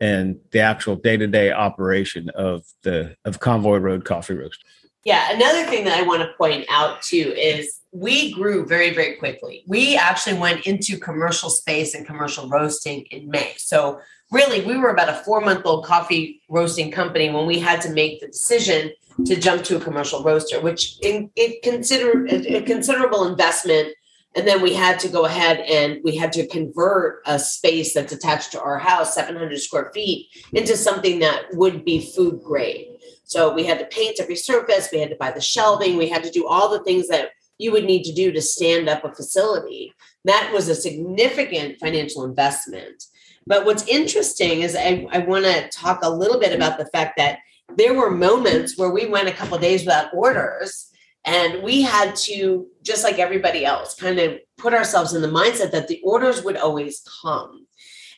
in 0.00 0.40
the 0.50 0.58
actual 0.58 0.96
day-to-day 0.96 1.52
operation 1.52 2.30
of 2.30 2.64
the 2.82 3.14
of 3.24 3.38
convoy 3.38 3.76
road 3.76 4.04
coffee 4.04 4.34
roast. 4.34 4.64
Yeah 5.04 5.32
another 5.32 5.64
thing 5.64 5.84
that 5.84 5.98
i 5.98 6.02
want 6.02 6.22
to 6.22 6.32
point 6.36 6.64
out 6.68 7.02
too 7.02 7.34
is 7.36 7.80
we 7.92 8.32
grew 8.32 8.66
very 8.66 8.94
very 8.94 9.16
quickly. 9.16 9.64
We 9.66 9.96
actually 9.96 10.38
went 10.38 10.66
into 10.66 10.98
commercial 10.98 11.50
space 11.50 11.94
and 11.94 12.06
commercial 12.06 12.48
roasting 12.48 13.02
in 13.10 13.30
may. 13.30 13.54
So 13.58 14.00
really 14.30 14.64
we 14.64 14.78
were 14.78 14.88
about 14.88 15.10
a 15.10 15.22
four 15.24 15.42
month 15.42 15.66
old 15.66 15.84
coffee 15.84 16.40
roasting 16.48 16.90
company 16.90 17.30
when 17.30 17.46
we 17.46 17.58
had 17.58 17.82
to 17.82 17.90
make 17.90 18.20
the 18.20 18.28
decision 18.28 18.90
to 19.26 19.36
jump 19.36 19.62
to 19.64 19.76
a 19.76 19.80
commercial 19.80 20.22
roaster 20.22 20.58
which 20.58 20.98
in, 21.02 21.30
it 21.36 21.62
consider 21.62 22.26
a 22.26 22.62
considerable 22.62 23.26
investment 23.26 23.94
and 24.34 24.46
then 24.46 24.62
we 24.62 24.74
had 24.74 24.98
to 25.00 25.08
go 25.08 25.26
ahead 25.26 25.60
and 25.60 26.00
we 26.04 26.16
had 26.16 26.32
to 26.32 26.46
convert 26.46 27.22
a 27.26 27.38
space 27.38 27.92
that's 27.92 28.12
attached 28.12 28.52
to 28.52 28.62
our 28.62 28.78
house, 28.78 29.14
700 29.14 29.58
square 29.60 29.90
feet, 29.92 30.28
into 30.52 30.76
something 30.76 31.18
that 31.18 31.44
would 31.52 31.84
be 31.84 32.12
food 32.14 32.42
grade. 32.42 32.88
So 33.24 33.52
we 33.52 33.64
had 33.64 33.78
to 33.78 33.84
paint 33.86 34.20
every 34.20 34.36
surface, 34.36 34.88
we 34.92 35.00
had 35.00 35.10
to 35.10 35.16
buy 35.16 35.30
the 35.30 35.40
shelving, 35.40 35.96
we 35.96 36.08
had 36.08 36.24
to 36.24 36.30
do 36.30 36.46
all 36.46 36.70
the 36.70 36.82
things 36.84 37.08
that 37.08 37.30
you 37.58 37.72
would 37.72 37.84
need 37.84 38.04
to 38.04 38.12
do 38.12 38.32
to 38.32 38.40
stand 38.40 38.88
up 38.88 39.04
a 39.04 39.14
facility. 39.14 39.94
That 40.24 40.50
was 40.52 40.68
a 40.68 40.74
significant 40.74 41.78
financial 41.78 42.24
investment. 42.24 43.04
But 43.46 43.64
what's 43.64 43.86
interesting 43.86 44.62
is 44.62 44.76
I, 44.76 45.06
I 45.12 45.18
want 45.18 45.44
to 45.44 45.68
talk 45.68 46.00
a 46.02 46.10
little 46.10 46.38
bit 46.38 46.54
about 46.54 46.78
the 46.78 46.86
fact 46.86 47.16
that 47.18 47.38
there 47.76 47.94
were 47.94 48.10
moments 48.10 48.78
where 48.78 48.90
we 48.90 49.06
went 49.06 49.28
a 49.28 49.32
couple 49.32 49.58
days 49.58 49.84
without 49.84 50.12
orders 50.14 50.91
and 51.24 51.62
we 51.62 51.82
had 51.82 52.16
to, 52.16 52.66
just 52.82 53.04
like 53.04 53.18
everybody 53.18 53.64
else, 53.64 53.94
kind 53.94 54.18
of 54.18 54.38
put 54.58 54.74
ourselves 54.74 55.14
in 55.14 55.22
the 55.22 55.28
mindset 55.28 55.70
that 55.70 55.88
the 55.88 56.00
orders 56.02 56.42
would 56.42 56.56
always 56.56 57.02
come. 57.22 57.66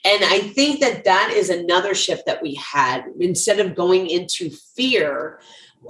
And 0.04 0.23
I 0.25 0.40
think 0.40 0.80
that 0.80 1.04
that 1.04 1.30
is 1.34 1.49
another 1.49 1.94
shift 1.94 2.26
that 2.26 2.42
we 2.42 2.54
had. 2.54 3.04
Instead 3.20 3.61
of 3.61 3.75
going 3.75 4.08
into 4.08 4.50
fear, 4.50 5.40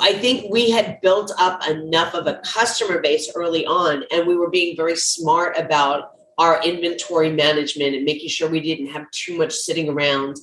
I 0.00 0.12
think 0.14 0.50
we 0.50 0.70
had 0.70 1.00
built 1.00 1.32
up 1.38 1.66
enough 1.68 2.14
of 2.14 2.26
a 2.26 2.40
customer 2.44 3.00
base 3.00 3.30
early 3.34 3.64
on, 3.66 4.04
and 4.10 4.26
we 4.26 4.36
were 4.36 4.50
being 4.50 4.76
very 4.76 4.96
smart 4.96 5.56
about 5.56 6.12
our 6.38 6.60
inventory 6.64 7.30
management 7.30 7.94
and 7.94 8.04
making 8.04 8.28
sure 8.28 8.48
we 8.48 8.60
didn't 8.60 8.88
have 8.88 9.08
too 9.12 9.38
much 9.38 9.52
sitting 9.52 9.88
around. 9.88 10.36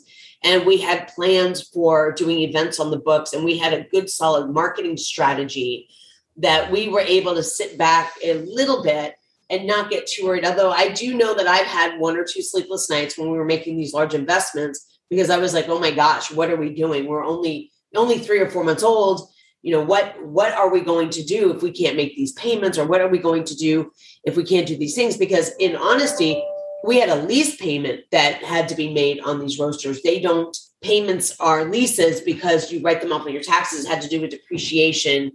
And 0.43 0.65
we 0.65 0.77
had 0.77 1.09
plans 1.09 1.61
for 1.61 2.13
doing 2.13 2.39
events 2.39 2.79
on 2.79 2.91
the 2.91 2.99
books, 2.99 3.33
and 3.33 3.43
we 3.43 3.57
had 3.57 3.73
a 3.73 3.83
good, 3.83 4.09
solid 4.09 4.49
marketing 4.51 4.97
strategy 4.97 5.89
that 6.38 6.71
we 6.71 6.88
were 6.88 7.01
able 7.01 7.35
to 7.35 7.43
sit 7.43 7.77
back 7.77 8.13
a 8.23 8.35
little 8.45 8.83
bit 8.83 9.15
and 9.50 9.67
not 9.67 9.91
get 9.91 10.07
too 10.07 10.25
worried. 10.25 10.45
Although 10.45 10.71
I 10.71 10.89
do 10.89 11.15
know 11.15 11.35
that 11.35 11.47
I've 11.47 11.67
had 11.67 12.00
one 12.00 12.17
or 12.17 12.23
two 12.23 12.41
sleepless 12.41 12.89
nights 12.89 13.17
when 13.17 13.29
we 13.29 13.38
were 13.38 13.45
making 13.45 13.77
these 13.77 13.93
large 13.93 14.13
investments 14.13 15.00
because 15.09 15.29
I 15.29 15.38
was 15.38 15.53
like, 15.53 15.67
oh 15.67 15.79
my 15.79 15.91
gosh, 15.91 16.31
what 16.31 16.50
are 16.50 16.55
we 16.55 16.73
doing? 16.73 17.05
We're 17.05 17.23
only 17.23 17.71
only 17.95 18.17
three 18.19 18.39
or 18.39 18.50
four 18.50 18.63
months 18.63 18.83
old. 18.83 19.29
You 19.61 19.73
know, 19.73 19.83
what 19.83 20.15
what 20.25 20.53
are 20.53 20.69
we 20.69 20.79
going 20.79 21.09
to 21.09 21.23
do 21.23 21.53
if 21.53 21.61
we 21.61 21.71
can't 21.71 21.97
make 21.97 22.15
these 22.15 22.31
payments, 22.33 22.77
or 22.77 22.88
what 22.88 23.01
are 23.01 23.09
we 23.09 23.19
going 23.19 23.43
to 23.43 23.55
do 23.55 23.91
if 24.23 24.38
we 24.38 24.43
can't 24.43 24.65
do 24.65 24.77
these 24.77 24.95
things? 24.95 25.17
Because 25.17 25.51
in 25.59 25.75
honesty, 25.75 26.41
we 26.85 26.97
had 27.00 27.09
a 27.09 27.23
lease 27.25 27.57
payment 27.57 28.01
that 28.11 28.43
had 28.43 28.69
to 28.69 28.75
be 28.75 28.91
made 28.91 29.19
on 29.19 29.39
these 29.39 29.59
roasters. 29.59 30.01
They 30.01 30.19
don't 30.19 30.57
payments 30.81 31.35
are 31.39 31.65
leases 31.65 32.21
because 32.21 32.71
you 32.71 32.81
write 32.81 33.01
them 33.01 33.11
off 33.11 33.27
on 33.27 33.33
your 33.33 33.43
taxes. 33.43 33.85
It 33.85 33.89
had 33.89 34.01
to 34.01 34.09
do 34.09 34.21
with 34.21 34.31
depreciation 34.31 35.31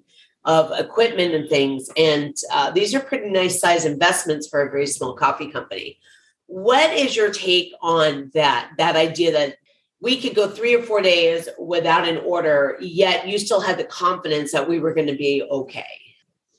of 0.46 0.70
equipment 0.78 1.34
and 1.34 1.48
things. 1.48 1.90
And 1.96 2.34
uh, 2.52 2.70
these 2.70 2.94
are 2.94 3.00
pretty 3.00 3.28
nice 3.30 3.60
size 3.60 3.84
investments 3.84 4.48
for 4.48 4.62
a 4.62 4.70
very 4.70 4.86
small 4.86 5.14
coffee 5.14 5.50
company. 5.50 5.98
What 6.46 6.94
is 6.94 7.16
your 7.16 7.32
take 7.32 7.72
on 7.82 8.30
that? 8.34 8.70
That 8.78 8.94
idea 8.94 9.32
that 9.32 9.56
we 10.00 10.20
could 10.20 10.36
go 10.36 10.48
three 10.48 10.76
or 10.76 10.82
four 10.82 11.02
days 11.02 11.48
without 11.58 12.06
an 12.06 12.18
order, 12.18 12.76
yet 12.80 13.26
you 13.26 13.38
still 13.38 13.60
had 13.60 13.76
the 13.76 13.84
confidence 13.84 14.52
that 14.52 14.68
we 14.68 14.78
were 14.78 14.94
going 14.94 15.08
to 15.08 15.16
be 15.16 15.42
okay. 15.50 15.84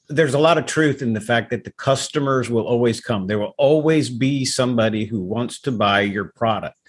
There's 0.10 0.34
a 0.34 0.40
lot 0.40 0.58
of 0.58 0.66
truth 0.66 1.02
in 1.02 1.14
the 1.14 1.22
fact 1.22 1.50
that 1.52 1.64
the 1.64 1.72
customers 1.72 2.50
will 2.50 2.66
always 2.66 3.00
come. 3.00 3.28
There 3.28 3.40
will 3.40 3.56
always 3.58 4.10
be 4.10 4.44
somebody 4.44 5.06
who 5.06 5.22
wants 5.22 5.62
to 5.62 5.72
buy 5.72 6.02
your 6.02 6.26
product. 6.26 6.80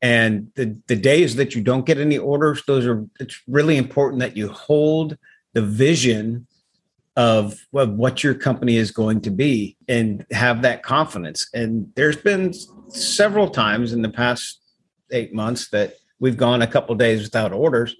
And 0.00 0.50
the, 0.54 0.80
the 0.86 0.96
days 0.96 1.36
that 1.36 1.54
you 1.54 1.62
don't 1.62 1.86
get 1.86 1.98
any 1.98 2.18
orders, 2.18 2.62
those 2.66 2.86
are, 2.86 3.04
it's 3.20 3.40
really 3.46 3.76
important 3.76 4.20
that 4.20 4.36
you 4.36 4.48
hold 4.48 5.16
the 5.54 5.62
vision 5.62 6.46
of, 7.16 7.58
of 7.74 7.94
what 7.94 8.22
your 8.22 8.34
company 8.34 8.76
is 8.76 8.90
going 8.90 9.20
to 9.22 9.30
be 9.30 9.76
and 9.88 10.24
have 10.30 10.62
that 10.62 10.82
confidence. 10.82 11.48
And 11.52 11.90
there's 11.96 12.16
been 12.16 12.52
several 12.90 13.50
times 13.50 13.92
in 13.92 14.02
the 14.02 14.08
past 14.08 14.60
eight 15.10 15.34
months 15.34 15.68
that 15.70 15.94
we've 16.20 16.36
gone 16.36 16.62
a 16.62 16.66
couple 16.66 16.94
days 16.94 17.22
without 17.22 17.52
orders. 17.52 17.96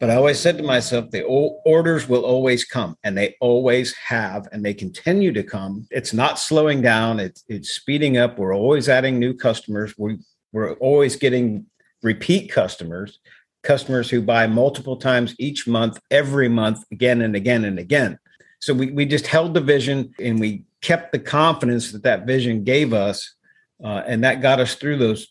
But 0.00 0.10
I 0.10 0.16
always 0.16 0.40
said 0.40 0.58
to 0.58 0.64
myself, 0.64 1.10
the 1.12 1.22
orders 1.22 2.08
will 2.08 2.24
always 2.24 2.64
come, 2.64 2.96
and 3.04 3.16
they 3.16 3.36
always 3.40 3.94
have, 3.94 4.48
and 4.50 4.64
they 4.64 4.74
continue 4.74 5.32
to 5.32 5.44
come. 5.44 5.86
It's 5.92 6.12
not 6.12 6.40
slowing 6.40 6.82
down; 6.82 7.20
it's 7.20 7.44
it's 7.46 7.70
speeding 7.70 8.16
up. 8.16 8.36
We're 8.36 8.52
always 8.56 8.88
adding 8.88 9.20
new 9.20 9.32
customers. 9.32 9.94
We 9.96 10.18
we're 10.50 10.72
always 10.74 11.14
getting 11.14 11.66
repeat 12.02 12.50
customers, 12.50 13.20
customers 13.62 14.10
who 14.10 14.20
buy 14.20 14.46
multiple 14.46 14.96
times 14.96 15.34
each 15.38 15.66
month, 15.66 16.00
every 16.10 16.48
month, 16.48 16.84
again 16.90 17.22
and 17.22 17.36
again 17.36 17.64
and 17.64 17.78
again. 17.78 18.18
So 18.60 18.74
we, 18.74 18.90
we 18.90 19.06
just 19.06 19.26
held 19.26 19.54
the 19.54 19.60
vision 19.60 20.14
and 20.20 20.40
we 20.40 20.64
kept 20.80 21.12
the 21.12 21.18
confidence 21.18 21.92
that 21.92 22.02
that 22.02 22.26
vision 22.26 22.64
gave 22.64 22.92
us. 22.92 23.34
Uh, 23.82 24.02
and 24.06 24.22
that 24.22 24.40
got 24.40 24.60
us 24.60 24.76
through 24.76 24.96
those 24.96 25.26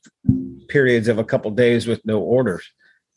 periods 0.68 1.08
of 1.08 1.18
a 1.18 1.24
couple 1.24 1.50
of 1.50 1.56
days 1.56 1.88
with 1.88 2.06
no 2.06 2.20
orders. 2.20 2.70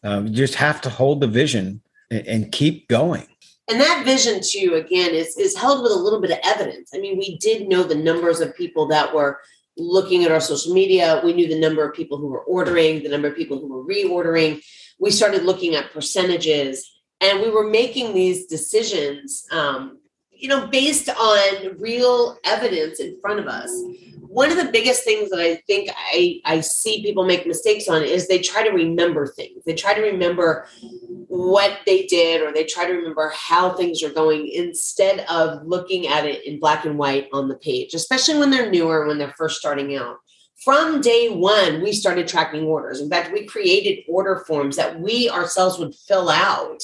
Um, 0.05 0.29
you 0.29 0.33
just 0.33 0.55
have 0.55 0.81
to 0.83 0.91
hold 0.91 1.21
the 1.21 1.27
vision 1.27 1.83
and, 2.11 2.27
and 2.27 2.53
keep 2.53 2.87
going. 2.87 3.27
And 3.69 3.81
that 3.81 4.05
vision 4.05 4.41
too, 4.45 4.75
again, 4.75 5.15
is 5.15 5.37
is 5.39 5.57
held 5.57 5.83
with 5.83 5.91
a 5.91 5.97
little 5.97 6.21
bit 6.21 6.31
of 6.31 6.39
evidence. 6.45 6.91
I 6.95 6.99
mean, 6.99 7.19
we 7.19 7.39
did 7.39 7.67
know 7.67 7.83
the 7.83 7.95
numbers 7.95 8.41
of 8.41 8.55
people 8.55 8.87
that 8.89 9.15
were 9.15 9.41
looking 9.77 10.23
at 10.25 10.31
our 10.31 10.41
social 10.41 10.75
media. 10.75 11.21
We 11.25 11.33
knew 11.33 11.49
the 11.49 11.59
number 11.59 11.89
of 11.89 11.97
people 11.97 12.19
who 12.19 12.29
were 12.29 12.43
ordering, 12.43 13.03
the 13.03 13.09
number 13.09 13.29
of 13.29 13.37
people 13.37 13.59
who 13.59 13.69
were 13.69 13.85
reordering. 13.85 14.63
We 14.99 15.11
started 15.11 15.45
looking 15.45 15.75
at 15.75 15.93
percentages, 15.93 16.91
and 17.21 17.41
we 17.41 17.51
were 17.51 17.69
making 17.69 18.15
these 18.15 18.47
decisions, 18.47 19.47
um, 19.51 19.99
you 20.31 20.49
know, 20.49 20.67
based 20.67 21.09
on 21.09 21.77
real 21.79 22.39
evidence 22.45 23.01
in 23.01 23.19
front 23.21 23.41
of 23.41 23.47
us 23.47 23.71
one 24.35 24.51
of 24.51 24.57
the 24.57 24.73
biggest 24.73 25.05
things 25.05 25.31
that 25.31 25.39
I 25.39 25.55
think 25.69 25.91
I, 25.97 26.41
I 26.45 26.61
see 26.61 27.05
people 27.05 27.25
make 27.25 27.47
mistakes 27.47 27.87
on 27.87 28.03
is 28.03 28.27
they 28.27 28.41
try 28.41 28.67
to 28.67 28.75
remember 28.75 29.29
things. 29.29 29.63
They 29.65 29.75
try 29.75 29.95
to 29.95 30.01
remember 30.01 30.67
what 31.29 31.79
they 31.87 32.07
did 32.07 32.43
or 32.43 32.53
they 32.53 32.65
try 32.65 32.85
to 32.85 32.93
remember 32.93 33.33
how 33.33 33.75
things 33.75 34.03
are 34.03 34.11
going 34.11 34.49
instead 34.49 35.21
of 35.31 35.65
looking 35.65 36.09
at 36.09 36.27
it 36.27 36.45
in 36.45 36.59
black 36.59 36.85
and 36.85 36.99
white 36.99 37.29
on 37.33 37.47
the 37.47 37.55
page, 37.55 37.95
especially 37.95 38.37
when 38.37 38.51
they're 38.51 38.73
newer, 38.73 39.07
when 39.07 39.19
they're 39.19 39.35
first 39.39 39.57
starting 39.57 39.95
out. 39.95 40.17
From 40.63 41.01
day 41.01 41.29
one, 41.29 41.83
we 41.83 41.93
started 41.93 42.29
tracking 42.29 42.65
orders. 42.65 43.01
In 43.01 43.11
fact, 43.11 43.33
we 43.33 43.45
created 43.45 44.05
order 44.09 44.45
forms 44.47 44.77
that 44.77 45.01
we 45.01 45.29
ourselves 45.29 45.79
would 45.79 45.95
fill 45.95 46.31
out. 46.31 46.83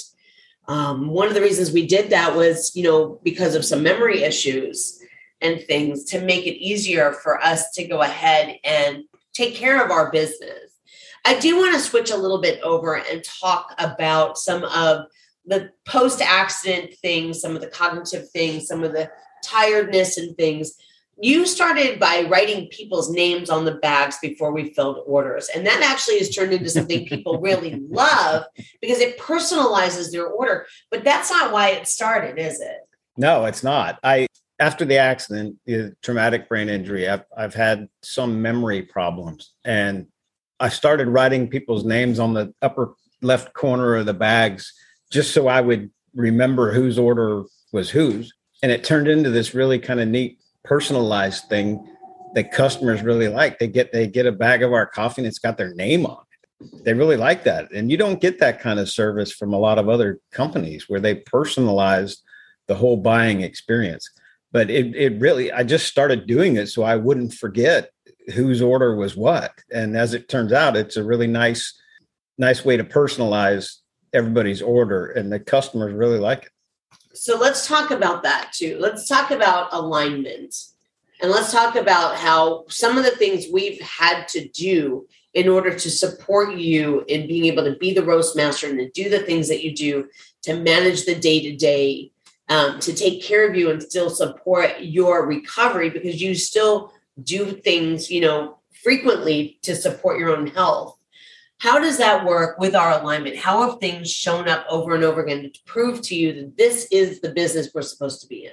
Um, 0.69 1.09
one 1.09 1.29
of 1.29 1.35
the 1.35 1.41
reasons 1.41 1.73
we 1.73 1.87
did 1.87 2.11
that 2.11 2.37
was, 2.37 2.77
you 2.77 2.83
know, 2.83 3.21
because 3.23 3.55
of 3.55 3.65
some 3.65 3.83
memory 3.83 4.23
issues 4.23 5.01
and 5.41 5.61
things 5.63 6.05
to 6.05 6.21
make 6.21 6.47
it 6.47 6.63
easier 6.63 7.13
for 7.13 7.43
us 7.43 7.73
to 7.73 7.87
go 7.87 8.03
ahead 8.03 8.59
and 8.65 9.05
take 9.33 9.55
care 9.55 9.83
of 9.83 9.91
our 9.91 10.11
business. 10.11 10.71
I 11.25 11.39
do 11.39 11.57
want 11.57 11.75
to 11.75 11.81
switch 11.81 12.11
a 12.11 12.17
little 12.17 12.41
bit 12.41 12.61
over 12.63 12.97
and 12.97 13.25
talk 13.25 13.75
about 13.79 14.39
some 14.39 14.65
of 14.65 15.07
the 15.47 15.71
post 15.87 16.21
accident 16.21 16.95
things, 16.95 17.41
some 17.41 17.55
of 17.55 17.61
the 17.61 17.69
cognitive 17.69 18.31
things, 18.31 18.69
some 18.69 18.85
of 18.85 18.93
the 18.93 19.11
tiredness 19.43 20.19
and 20.19 20.37
things. 20.37 20.75
You 21.23 21.47
started 21.47 22.01
by 22.01 22.27
writing 22.31 22.69
people's 22.69 23.11
names 23.11 23.51
on 23.51 23.65
the 23.65 23.75
bags 23.75 24.19
before 24.23 24.53
we 24.53 24.73
filled 24.73 25.01
orders. 25.07 25.51
And 25.55 25.67
that 25.67 25.83
actually 25.83 26.19
has 26.19 26.35
turned 26.35 26.53
into 26.53 26.71
something 26.71 27.07
people 27.07 27.41
really 27.43 27.81
love 27.91 28.45
because 28.81 29.01
it 29.01 29.19
personalizes 29.19 30.11
their 30.11 30.27
order. 30.27 30.67
But 30.91 31.05
that's 31.05 31.31
not 31.31 31.53
why 31.53 31.71
it 31.71 31.87
started, 31.87 32.39
is 32.39 32.61
it? 32.61 32.79
No, 33.17 33.45
it's 33.45 33.63
not. 33.63 33.99
I 34.03 34.27
after 34.61 34.85
the 34.85 34.99
accident, 34.99 35.57
the 35.65 35.97
traumatic 36.03 36.49
brain 36.49 36.69
injury, 36.69 37.09
I've, 37.09 37.25
I've 37.35 37.55
had 37.55 37.89
some 38.03 38.43
memory 38.43 38.83
problems. 38.83 39.55
And 39.65 40.07
I 40.61 40.69
started 40.69 41.09
writing 41.09 41.49
people's 41.49 41.85
names 41.85 42.19
on 42.19 42.35
the 42.35 42.55
upper 42.61 42.95
left 43.23 43.55
corner 43.55 43.97
of 43.97 44.07
the 44.07 44.15
bags 44.15 44.73
just 45.11 45.33
so 45.33 45.49
I 45.49 45.63
would 45.63 45.91
remember 46.15 46.73
whose 46.73 46.99
order 46.99 47.45
was 47.73 47.91
whose. 47.91 48.33
And 48.63 48.71
it 48.71 48.85
turned 48.85 49.09
into 49.09 49.31
this 49.31 49.55
really 49.55 49.79
kind 49.79 50.01
of 50.01 50.09
neat 50.09 50.40
personalized 50.65 51.45
thing 51.49 51.87
that 52.35 52.53
customers 52.53 53.03
really 53.03 53.29
like. 53.29 53.59
They 53.59 53.69
get 53.69 53.93
they 53.93 54.07
get 54.07 54.27
a 54.27 54.33
bag 54.33 54.63
of 54.63 54.73
our 54.73 54.87
coffee 54.87 55.23
and 55.23 55.27
it's 55.27 55.39
got 55.39 55.57
their 55.57 55.75
name 55.75 56.07
on 56.07 56.19
it. 56.61 56.85
They 56.85 56.95
really 56.95 57.17
like 57.17 57.45
that. 57.45 57.73
And 57.73 57.91
you 57.91 57.97
don't 57.97 58.21
get 58.21 58.39
that 58.41 58.61
kind 58.61 58.79
of 58.79 58.89
service 58.89 59.33
from 59.33 59.53
a 59.53 59.59
lot 59.59 59.79
of 59.79 59.89
other 59.89 60.21
companies 60.31 60.89
where 60.89 61.01
they 61.01 61.17
personalize 61.17 62.19
the 62.69 62.75
whole 62.75 62.97
buying 62.97 63.41
experience 63.41 64.09
but 64.53 64.71
it 64.71 64.95
it 64.95 65.21
really 65.21 65.53
I 65.53 65.63
just 65.63 65.87
started 65.87 66.27
doing 66.27 66.57
it 66.57 66.69
so 66.69 66.83
I 66.83 66.97
wouldn't 66.97 67.35
forget 67.35 67.91
whose 68.35 68.63
order 68.63 68.95
was 68.95 69.17
what. 69.17 69.53
And 69.73 69.97
as 69.97 70.15
it 70.15 70.29
turns 70.29 70.53
out, 70.53 70.77
it's 70.77 70.97
a 70.97 71.05
really 71.05 71.27
nice 71.27 71.79
nice 72.39 72.65
way 72.65 72.77
to 72.77 72.85
personalize 72.85 73.77
everybody's 74.13 74.63
order 74.63 75.07
and 75.07 75.33
the 75.33 75.39
customers 75.39 75.93
really 75.93 76.19
like 76.19 76.45
it. 76.45 76.53
So 77.13 77.39
let's 77.39 77.67
talk 77.67 77.91
about 77.91 78.23
that 78.23 78.53
too. 78.53 78.79
Let's 78.81 79.09
talk 79.09 79.31
about 79.31 79.73
alignment. 79.73 80.55
And 81.23 81.31
let's 81.31 81.53
talk 81.53 81.77
about 81.77 82.17
how 82.17 82.65
some 82.69 82.97
of 82.97 83.05
the 83.05 83.11
things 83.11 83.47
we've 83.53 83.81
had 83.81 84.27
to 84.29 84.49
do 84.49 85.07
in 85.35 85.49
order 85.49 85.75
to 85.75 85.91
support 85.91 86.55
you 86.57 87.05
in 87.09 87.27
being 87.27 87.45
able 87.45 87.65
to 87.65 87.77
be 87.77 87.93
the 87.93 88.05
roast 88.05 88.35
master 88.37 88.69
and 88.69 88.79
to 88.79 88.91
do 88.91 89.09
the 89.11 89.21
things 89.21 89.49
that 89.49 89.63
you 89.63 89.75
do 89.75 90.09
to 90.43 90.55
manage 90.57 91.05
the 91.05 91.15
day 91.15 91.41
to 91.41 91.57
day 91.57 92.11
to 92.49 92.93
take 92.95 93.23
care 93.23 93.49
of 93.49 93.55
you 93.55 93.71
and 93.71 93.83
still 93.83 94.11
support 94.11 94.81
your 94.81 95.27
recovery 95.27 95.89
because 95.89 96.21
you 96.21 96.35
still 96.35 96.93
do 97.23 97.53
things, 97.53 98.11
you 98.11 98.21
know, 98.21 98.59
frequently 98.83 99.59
to 99.63 99.77
support 99.77 100.19
your 100.19 100.37
own 100.37 100.49
health. 100.49 100.97
How 101.61 101.79
does 101.79 101.99
that 101.99 102.25
work 102.25 102.59
with 102.59 102.75
our 102.75 103.01
alignment? 103.01 103.37
How 103.37 103.69
have 103.69 103.79
things 103.81 104.11
shown 104.11 104.49
up 104.49 104.65
over 104.71 104.95
and 104.95 105.05
over 105.05 105.23
again 105.23 105.43
to 105.43 105.61
prove 105.67 106.01
to 106.03 106.17
you 106.17 106.33
that 106.33 106.57
this 106.57 106.89
is 106.91 107.21
the 107.21 107.33
business 107.33 107.71
we're 107.75 107.83
supposed 107.83 108.23
to 108.23 108.27
be 108.27 108.47
in? 108.47 108.53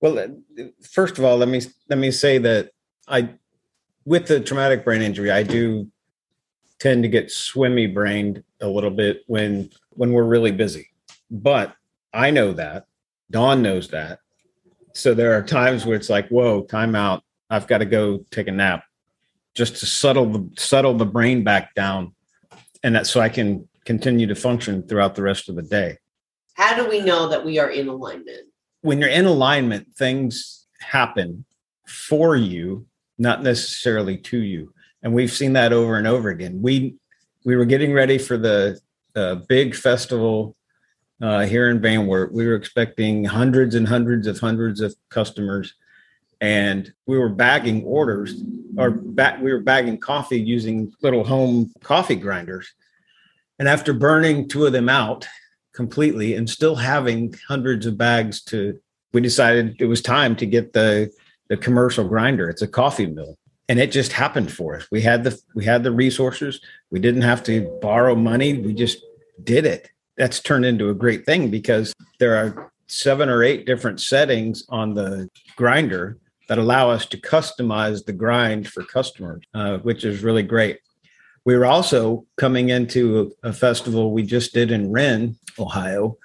Well, 0.00 0.18
uh, 0.18 0.64
first 0.80 1.18
of 1.18 1.24
all, 1.24 1.36
let 1.36 1.48
me 1.48 1.60
let 1.90 1.98
me 1.98 2.10
say 2.10 2.38
that 2.38 2.70
I, 3.06 3.34
with 4.06 4.26
the 4.28 4.40
traumatic 4.40 4.82
brain 4.82 5.02
injury, 5.02 5.30
I 5.30 5.42
do 5.42 5.90
tend 6.78 7.02
to 7.02 7.08
get 7.08 7.30
swimmy 7.30 7.86
brained 7.86 8.42
a 8.62 8.68
little 8.68 8.90
bit 8.90 9.22
when 9.26 9.70
when 9.90 10.12
we're 10.12 10.24
really 10.24 10.52
busy. 10.52 10.88
But 11.30 11.74
I 12.14 12.30
know 12.30 12.52
that 12.54 12.86
Dawn 13.30 13.60
knows 13.60 13.88
that. 13.88 14.20
So 14.94 15.12
there 15.12 15.36
are 15.36 15.42
times 15.42 15.84
where 15.84 15.96
it's 15.96 16.08
like, 16.08 16.28
whoa, 16.28 16.62
time 16.62 16.94
out. 16.94 17.22
I've 17.50 17.66
got 17.66 17.78
to 17.78 17.84
go 17.84 18.24
take 18.30 18.48
a 18.48 18.52
nap 18.52 18.84
just 19.56 19.76
to 19.78 19.86
settle 19.86 20.26
the 20.26 20.48
settle 20.56 20.94
the 20.94 21.06
brain 21.06 21.42
back 21.42 21.74
down. 21.74 22.14
And 22.84 22.94
that 22.94 23.06
so 23.06 23.20
I 23.20 23.30
can 23.30 23.68
continue 23.84 24.26
to 24.26 24.34
function 24.34 24.86
throughout 24.86 25.14
the 25.14 25.22
rest 25.22 25.48
of 25.48 25.56
the 25.56 25.62
day. 25.62 25.98
How 26.54 26.76
do 26.76 26.88
we 26.88 27.00
know 27.00 27.28
that 27.28 27.44
we 27.44 27.58
are 27.58 27.70
in 27.70 27.88
alignment? 27.88 28.46
When 28.82 29.00
you're 29.00 29.08
in 29.08 29.24
alignment, 29.24 29.88
things 29.96 30.66
happen 30.80 31.44
for 31.86 32.36
you, 32.36 32.86
not 33.18 33.42
necessarily 33.42 34.18
to 34.18 34.38
you. 34.38 34.72
And 35.02 35.14
we've 35.14 35.32
seen 35.32 35.54
that 35.54 35.72
over 35.72 35.96
and 35.96 36.06
over 36.06 36.28
again. 36.28 36.60
We 36.62 36.96
we 37.44 37.56
were 37.56 37.64
getting 37.64 37.92
ready 37.92 38.18
for 38.18 38.36
the, 38.36 38.78
the 39.14 39.44
big 39.48 39.74
festival 39.74 40.56
uh, 41.22 41.46
here 41.46 41.70
in 41.70 41.80
Van 41.80 42.06
Wert. 42.06 42.32
We 42.32 42.46
were 42.46 42.56
expecting 42.56 43.24
hundreds 43.24 43.74
and 43.74 43.86
hundreds 43.86 44.26
of 44.26 44.38
hundreds 44.40 44.80
of 44.80 44.94
customers, 45.08 45.74
and 46.40 46.92
we 47.06 47.16
were 47.16 47.28
bagging 47.28 47.84
orders 47.84 48.42
or 48.76 48.90
back, 48.90 49.40
we 49.40 49.52
were 49.52 49.60
bagging 49.60 49.98
coffee 49.98 50.40
using 50.40 50.92
little 51.02 51.24
home 51.24 51.72
coffee 51.82 52.16
grinders. 52.16 52.72
And 53.58 53.68
after 53.68 53.92
burning 53.92 54.48
two 54.48 54.66
of 54.66 54.72
them 54.72 54.88
out 54.88 55.26
completely 55.74 56.34
and 56.34 56.48
still 56.48 56.76
having 56.76 57.34
hundreds 57.48 57.86
of 57.86 57.96
bags 57.96 58.42
to, 58.44 58.78
we 59.12 59.20
decided 59.20 59.76
it 59.80 59.86
was 59.86 60.02
time 60.02 60.36
to 60.36 60.46
get 60.46 60.72
the 60.72 61.10
the 61.48 61.56
commercial 61.56 62.06
grinder. 62.06 62.50
It's 62.50 62.62
a 62.62 62.68
coffee 62.68 63.06
mill 63.06 63.38
and 63.68 63.80
it 63.80 63.90
just 63.90 64.12
happened 64.12 64.52
for 64.52 64.76
us. 64.76 64.86
We 64.90 65.00
had 65.00 65.24
the 65.24 65.40
we 65.54 65.64
had 65.64 65.82
the 65.82 65.92
resources. 65.92 66.60
We 66.90 67.00
didn't 67.00 67.22
have 67.22 67.42
to 67.44 67.78
borrow 67.82 68.14
money. 68.14 68.58
We 68.58 68.74
just 68.74 69.04
did 69.42 69.66
it. 69.66 69.90
That's 70.16 70.40
turned 70.40 70.64
into 70.64 70.88
a 70.88 70.94
great 70.94 71.26
thing 71.26 71.50
because 71.50 71.92
there 72.18 72.36
are 72.36 72.72
seven 72.86 73.28
or 73.28 73.42
eight 73.42 73.66
different 73.66 74.00
settings 74.00 74.64
on 74.68 74.94
the 74.94 75.28
grinder 75.56 76.18
that 76.48 76.58
allow 76.58 76.90
us 76.90 77.06
to 77.06 77.16
customize 77.16 78.04
the 78.04 78.12
grind 78.12 78.68
for 78.68 78.82
customers, 78.84 79.42
uh, 79.54 79.78
which 79.78 80.04
is 80.04 80.22
really 80.22 80.42
great. 80.42 80.80
We 81.44 81.56
were 81.56 81.66
also 81.66 82.26
coming 82.36 82.70
into 82.70 83.32
a, 83.42 83.48
a 83.48 83.52
festival 83.52 84.12
we 84.12 84.22
just 84.22 84.52
did 84.52 84.70
in 84.70 84.90
Wren, 84.90 85.36
Ohio, 85.58 86.18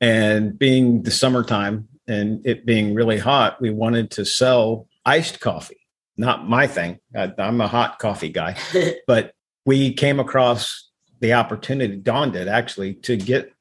and 0.00 0.58
being 0.58 1.02
the 1.02 1.10
summertime 1.10 1.88
and 2.06 2.44
it 2.46 2.66
being 2.66 2.94
really 2.94 3.18
hot, 3.18 3.60
we 3.60 3.70
wanted 3.70 4.10
to 4.12 4.24
sell 4.24 4.86
iced 5.06 5.40
coffee 5.40 5.84
not 6.16 6.48
my 6.48 6.66
thing. 6.66 6.98
I, 7.14 7.32
I'm 7.38 7.60
a 7.60 7.68
hot 7.68 7.98
coffee 7.98 8.28
guy, 8.28 8.56
but 9.06 9.34
we 9.64 9.92
came 9.92 10.20
across 10.20 10.90
the 11.20 11.34
opportunity, 11.34 11.96
Dawn 11.96 12.32
did 12.32 12.48
actually, 12.48 12.94
to 12.94 13.16
get 13.16 13.52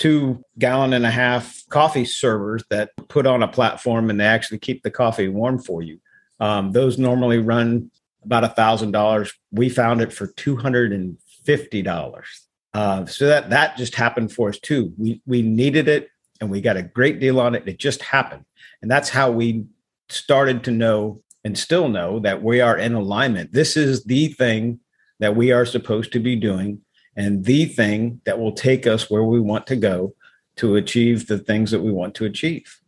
two 0.00 0.42
gallon 0.58 0.94
and 0.94 1.04
a 1.04 1.10
half 1.10 1.62
coffee 1.68 2.06
servers 2.06 2.64
that 2.70 2.90
put 3.08 3.26
on 3.26 3.42
a 3.42 3.48
platform 3.48 4.10
and 4.10 4.18
they 4.18 4.24
actually 4.24 4.58
keep 4.58 4.82
the 4.82 4.90
coffee 4.90 5.28
warm 5.28 5.58
for 5.58 5.82
you. 5.82 6.00
Um, 6.40 6.72
those 6.72 6.98
normally 6.98 7.38
run 7.38 7.90
about 8.24 8.44
a 8.44 8.48
thousand 8.48 8.92
dollars. 8.92 9.32
We 9.52 9.68
found 9.68 10.00
it 10.00 10.12
for 10.12 10.28
two 10.28 10.56
hundred 10.56 10.92
and 10.92 11.18
fifty 11.44 11.82
dollars. 11.82 12.46
Uh, 12.72 13.04
so 13.04 13.26
that 13.26 13.50
that 13.50 13.76
just 13.76 13.94
happened 13.94 14.32
for 14.32 14.48
us 14.48 14.58
too. 14.58 14.92
We 14.98 15.20
we 15.26 15.42
needed 15.42 15.86
it 15.86 16.08
and 16.40 16.50
we 16.50 16.62
got 16.62 16.78
a 16.78 16.82
great 16.82 17.20
deal 17.20 17.38
on 17.38 17.54
it. 17.54 17.68
It 17.68 17.78
just 17.78 18.02
happened, 18.02 18.46
and 18.80 18.90
that's 18.90 19.10
how 19.10 19.30
we 19.30 19.66
started 20.08 20.64
to 20.64 20.70
know 20.70 21.22
and 21.44 21.58
still 21.58 21.88
know 21.88 22.18
that 22.20 22.42
we 22.42 22.60
are 22.60 22.76
in 22.76 22.94
alignment. 22.94 23.52
This 23.52 23.76
is 23.76 24.04
the 24.04 24.28
thing 24.28 24.80
that 25.20 25.36
we 25.36 25.52
are 25.52 25.66
supposed 25.66 26.12
to 26.12 26.20
be 26.20 26.36
doing 26.36 26.80
and 27.20 27.44
the 27.44 27.66
thing 27.66 28.18
that 28.24 28.38
will 28.38 28.52
take 28.52 28.86
us 28.86 29.10
where 29.10 29.24
we 29.24 29.38
want 29.38 29.66
to 29.66 29.76
go 29.76 30.14
to 30.56 30.76
achieve 30.76 31.26
the 31.26 31.36
things 31.36 31.70
that 31.70 31.82
we 31.82 31.92
want 31.92 32.14
to 32.14 32.24
achieve. 32.24 32.80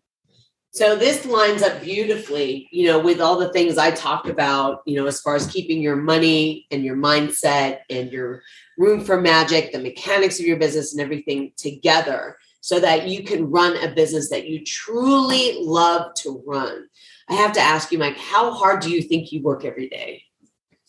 So 0.70 0.96
this 0.96 1.26
lines 1.26 1.62
up 1.62 1.82
beautifully, 1.82 2.66
you 2.72 2.86
know, 2.86 2.98
with 2.98 3.20
all 3.20 3.38
the 3.38 3.52
things 3.52 3.76
I 3.76 3.90
talked 3.90 4.30
about, 4.30 4.80
you 4.86 4.96
know, 4.96 5.06
as 5.06 5.20
far 5.20 5.34
as 5.34 5.46
keeping 5.48 5.82
your 5.82 5.96
money 5.96 6.66
and 6.70 6.82
your 6.82 6.96
mindset 6.96 7.80
and 7.90 8.10
your 8.10 8.42
room 8.78 9.04
for 9.04 9.20
magic, 9.20 9.70
the 9.70 9.78
mechanics 9.78 10.40
of 10.40 10.46
your 10.46 10.56
business 10.56 10.92
and 10.94 11.02
everything 11.02 11.52
together 11.58 12.38
so 12.62 12.80
that 12.80 13.08
you 13.08 13.24
can 13.24 13.50
run 13.50 13.76
a 13.84 13.94
business 13.94 14.30
that 14.30 14.48
you 14.48 14.64
truly 14.64 15.58
love 15.60 16.14
to 16.14 16.42
run. 16.46 16.86
I 17.28 17.34
have 17.34 17.52
to 17.52 17.60
ask 17.60 17.92
you, 17.92 17.98
Mike, 17.98 18.16
how 18.16 18.50
hard 18.52 18.80
do 18.80 18.90
you 18.90 19.02
think 19.02 19.30
you 19.30 19.42
work 19.42 19.66
every 19.66 19.90
day? 19.90 20.24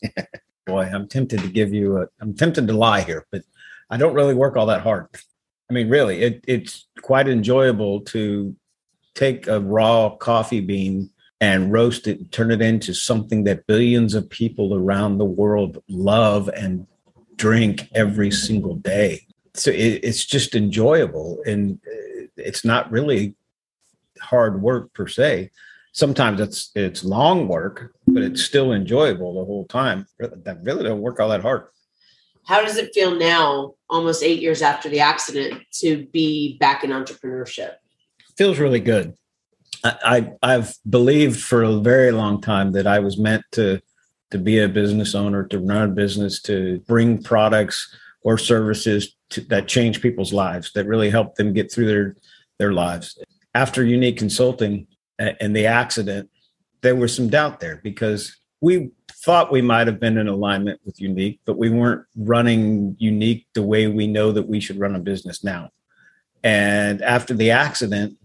Boy, 0.66 0.90
I'm 0.94 1.08
tempted 1.08 1.42
to 1.42 1.48
give 1.48 1.74
you 1.74 1.98
a, 1.98 2.08
I'm 2.22 2.34
tempted 2.34 2.68
to 2.68 2.74
lie 2.74 3.02
here, 3.02 3.26
but 3.32 3.44
I 3.90 3.98
don't 3.98 4.14
really 4.14 4.34
work 4.34 4.56
all 4.56 4.68
that 4.68 4.82
hard. 4.82 5.08
I 5.70 5.74
mean, 5.74 5.90
really, 5.90 6.22
it, 6.22 6.44
it's 6.48 6.88
quite 7.02 7.28
enjoyable 7.28 8.02
to 8.02 8.56
take 9.16 9.48
a 9.48 9.60
raw 9.60 10.10
coffee 10.10 10.62
bean 10.62 11.10
and 11.42 11.72
roast 11.72 12.08
it, 12.08 12.32
turn 12.32 12.52
it 12.52 12.62
into 12.62 12.94
something 12.94 13.44
that 13.44 13.68
billions 13.68 14.14
of 14.14 14.30
people 14.30 14.74
around 14.74 15.18
the 15.18 15.26
world 15.26 15.84
love 15.90 16.50
and 16.56 16.88
drink 17.36 17.90
every 17.94 18.32
single 18.32 18.76
day. 18.76 19.28
So 19.54 19.70
it, 19.70 20.00
it's 20.04 20.26
just 20.26 20.56
enjoyable 20.56 21.40
and 21.46 21.80
uh, 21.86 22.28
it's 22.38 22.64
not 22.64 22.92
really 22.92 23.36
hard 24.20 24.62
work 24.62 24.94
per 24.94 25.08
se 25.08 25.52
sometimes 25.94 26.42
it's 26.42 26.72
it's 26.76 27.06
long 27.06 27.48
work, 27.48 27.94
but 28.08 28.22
it's 28.22 28.44
still 28.44 28.74
enjoyable 28.74 29.36
the 29.36 29.46
whole 29.46 29.66
time. 29.66 30.06
That 30.20 30.60
really 30.64 30.84
don't 30.84 31.00
work 31.00 31.20
all 31.20 31.30
that 31.30 31.42
hard. 31.42 31.68
How 32.46 32.62
does 32.62 32.76
it 32.76 32.94
feel 32.94 33.16
now, 33.16 33.76
almost 33.90 34.22
eight 34.22 34.42
years 34.42 34.62
after 34.62 34.90
the 34.90 35.00
accident, 35.00 35.64
to 35.76 36.06
be 36.08 36.58
back 36.58 36.84
in 36.84 36.90
entrepreneurship? 36.90 37.76
Feels 38.38 38.60
really 38.60 38.82
good. 38.82 39.14
I, 39.86 40.34
I 40.42 40.54
have 40.54 40.76
believed 40.90 41.40
for 41.40 41.64
a 41.64 41.80
very 41.80 42.12
long 42.12 42.42
time 42.42 42.72
that 42.74 42.88
I 42.88 43.00
was 43.00 43.18
meant 43.18 43.44
to 43.54 43.82
to 44.32 44.38
be 44.40 44.60
a 44.60 44.68
business 44.68 45.14
owner, 45.14 45.46
to 45.48 45.60
run 45.60 45.90
a 45.90 45.94
business, 45.94 46.42
to 46.42 46.80
bring 46.88 47.22
products 47.22 47.96
or 48.24 48.38
services 48.38 49.16
to, 49.30 49.42
that 49.42 49.68
change 49.68 50.02
people's 50.02 50.34
lives, 50.34 50.72
that 50.74 50.88
really 50.88 51.10
help 51.10 51.36
them 51.36 51.54
get 51.54 51.72
through 51.72 51.86
their 51.86 52.16
their 52.60 52.74
lives. 52.74 53.18
After 53.56 53.84
UNEQ 53.84 54.18
Consulting, 54.18 54.88
and 55.20 55.56
the 55.56 55.68
accident, 55.68 56.30
there 56.82 56.96
was 56.96 57.16
some 57.16 57.30
doubt 57.30 57.60
there 57.60 57.80
because 57.84 58.36
we 58.62 58.92
thought 59.12 59.52
we 59.52 59.62
might 59.62 59.88
have 59.88 60.00
been 60.00 60.18
in 60.18 60.28
alignment 60.28 60.80
with 60.86 60.98
UNEQ, 60.98 61.40
but 61.46 61.58
we 61.58 61.70
weren't 61.70 62.06
running 62.16 62.96
UNEQ 62.96 63.46
the 63.54 63.64
way 63.64 63.88
we 63.88 64.08
know 64.08 64.32
that 64.32 64.48
we 64.48 64.60
should 64.60 64.80
run 64.80 64.96
a 64.96 65.00
business 65.00 65.44
now. 65.44 65.70
And 66.44 67.02
after 67.02 67.34
the 67.34 67.52
accident, 67.52 68.18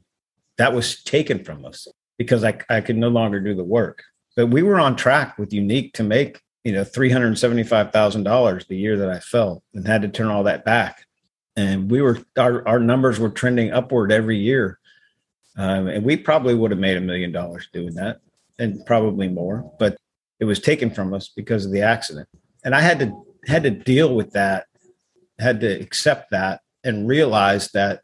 that 0.57 0.75
was 0.75 1.03
taken 1.03 1.45
from 1.45 1.65
us 1.65 1.87
because 2.19 2.43
I, 2.43 2.59
I 2.69 2.81
could 2.81 2.97
no 2.97 3.09
longer 3.09 3.39
do 3.39 3.55
the 3.55 3.65
work. 3.65 4.03
But 4.37 4.47
we 4.47 4.63
were 4.63 4.81
on 4.81 4.97
track 4.97 5.39
with 5.39 5.51
UNEQ 5.51 5.93
to 5.95 6.03
make, 6.03 6.41
you 6.65 6.73
know, 6.73 6.85
$375,000 6.85 8.67
the 8.67 8.77
year 8.77 8.97
that 8.97 9.11
I 9.11 9.21
fell 9.21 9.63
and 9.75 9.87
had 9.87 10.03
to 10.03 10.09
turn 10.09 10.29
all 10.29 10.45
that 10.45 10.65
back. 10.65 11.05
And 11.57 11.91
we 11.91 12.03
were, 12.03 12.19
our, 12.37 12.67
our 12.67 12.79
numbers 12.79 13.19
were 13.19 13.31
trending 13.31 13.73
upward 13.73 14.13
every 14.13 14.39
year 14.39 14.78
um, 15.59 15.89
and 15.89 16.05
we 16.05 16.17
probably 16.17 16.55
would 16.55 16.71
have 16.71 16.81
made 16.81 16.97
a 16.97 17.01
million 17.01 17.33
dollars 17.33 17.69
doing 17.73 17.95
that 17.95 18.21
and 18.61 18.87
probably 18.87 19.29
more, 19.29 19.71
but 19.79 19.97
it 20.41 20.45
was 20.45 20.61
taken 20.61 20.91
from 20.91 21.13
us 21.13 21.29
because 21.29 21.67
of 21.67 21.73
the 21.73 21.83
accident. 21.83 22.29
And 22.65 22.75
I 22.75 22.81
had 22.81 23.01
to 23.01 23.25
had 23.47 23.65
to 23.65 23.71
deal 23.71 24.15
with 24.15 24.33
that, 24.33 24.67
had 25.39 25.61
to 25.61 25.69
accept 25.69 26.31
that 26.31 26.61
and 26.85 27.09
realize 27.09 27.71
that 27.73 28.03